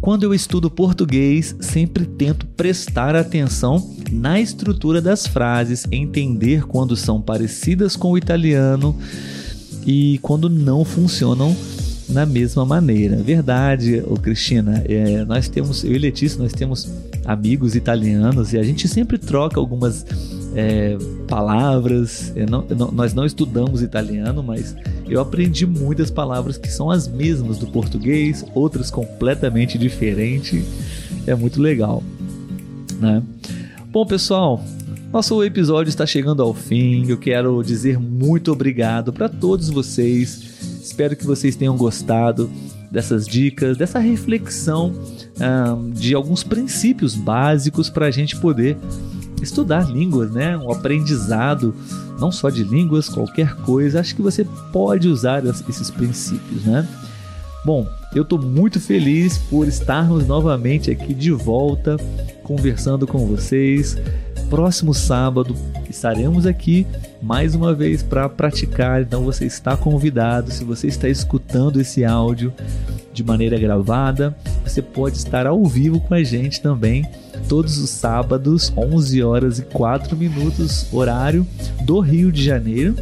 [0.00, 7.20] Quando eu estudo português, sempre tento prestar atenção na estrutura das frases, entender quando são
[7.20, 8.96] parecidas com o italiano
[9.86, 11.54] e quando não funcionam
[12.08, 13.16] na mesma maneira.
[13.16, 16.90] Verdade, ô Cristina, é, nós temos, eu e Letícia, nós temos
[17.30, 20.04] amigos italianos e a gente sempre troca algumas
[20.54, 20.96] é,
[21.28, 22.32] palavras.
[22.48, 24.74] Não, não, nós não estudamos italiano, mas
[25.08, 30.64] eu aprendi muitas palavras que são as mesmas do português, outras completamente diferentes.
[31.26, 32.02] É muito legal,
[32.98, 33.22] né?
[33.92, 34.62] Bom, pessoal,
[35.12, 37.08] nosso episódio está chegando ao fim.
[37.08, 40.80] Eu quero dizer muito obrigado para todos vocês.
[40.82, 42.50] Espero que vocês tenham gostado
[42.90, 44.92] dessas dicas, dessa reflexão
[45.40, 48.76] uh, de alguns princípios básicos para a gente poder
[49.42, 50.56] estudar línguas, né?
[50.56, 51.74] Um aprendizado
[52.18, 54.00] não só de línguas, qualquer coisa.
[54.00, 56.86] Acho que você pode usar esses princípios, né?
[57.64, 61.96] Bom, eu estou muito feliz por estarmos novamente aqui de volta
[62.42, 63.96] conversando com vocês.
[64.50, 65.54] Próximo sábado
[65.88, 66.84] estaremos aqui
[67.22, 70.50] mais uma vez para praticar, então você está convidado.
[70.50, 72.52] Se você está escutando esse áudio
[73.12, 77.08] de maneira gravada, você pode estar ao vivo com a gente também
[77.48, 81.46] todos os sábados, 11 horas e 4 minutos, horário
[81.84, 82.96] do Rio de Janeiro.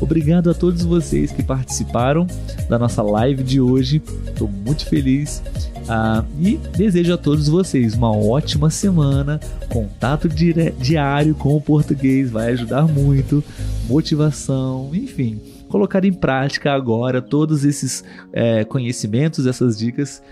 [0.00, 2.26] Obrigado a todos vocês que participaram
[2.68, 4.02] da nossa live de hoje.
[4.26, 5.42] Estou muito feliz
[5.88, 9.40] ah, e desejo a todos vocês uma ótima semana.
[9.68, 13.42] Contato diário com o português vai ajudar muito.
[13.88, 20.22] Motivação, enfim, colocar em prática agora todos esses é, conhecimentos, essas dicas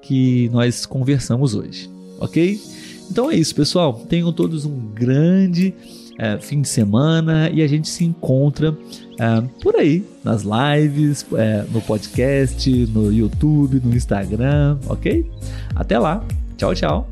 [0.00, 2.60] que nós conversamos hoje, ok?
[3.10, 3.94] Então é isso, pessoal.
[4.08, 5.74] Tenham todos um grande
[6.20, 8.76] é, fim de semana e a gente se encontra
[9.18, 15.28] é, por aí, nas lives, é, no podcast, no YouTube, no Instagram, ok?
[15.74, 16.22] Até lá.
[16.58, 17.08] Tchau, tchau.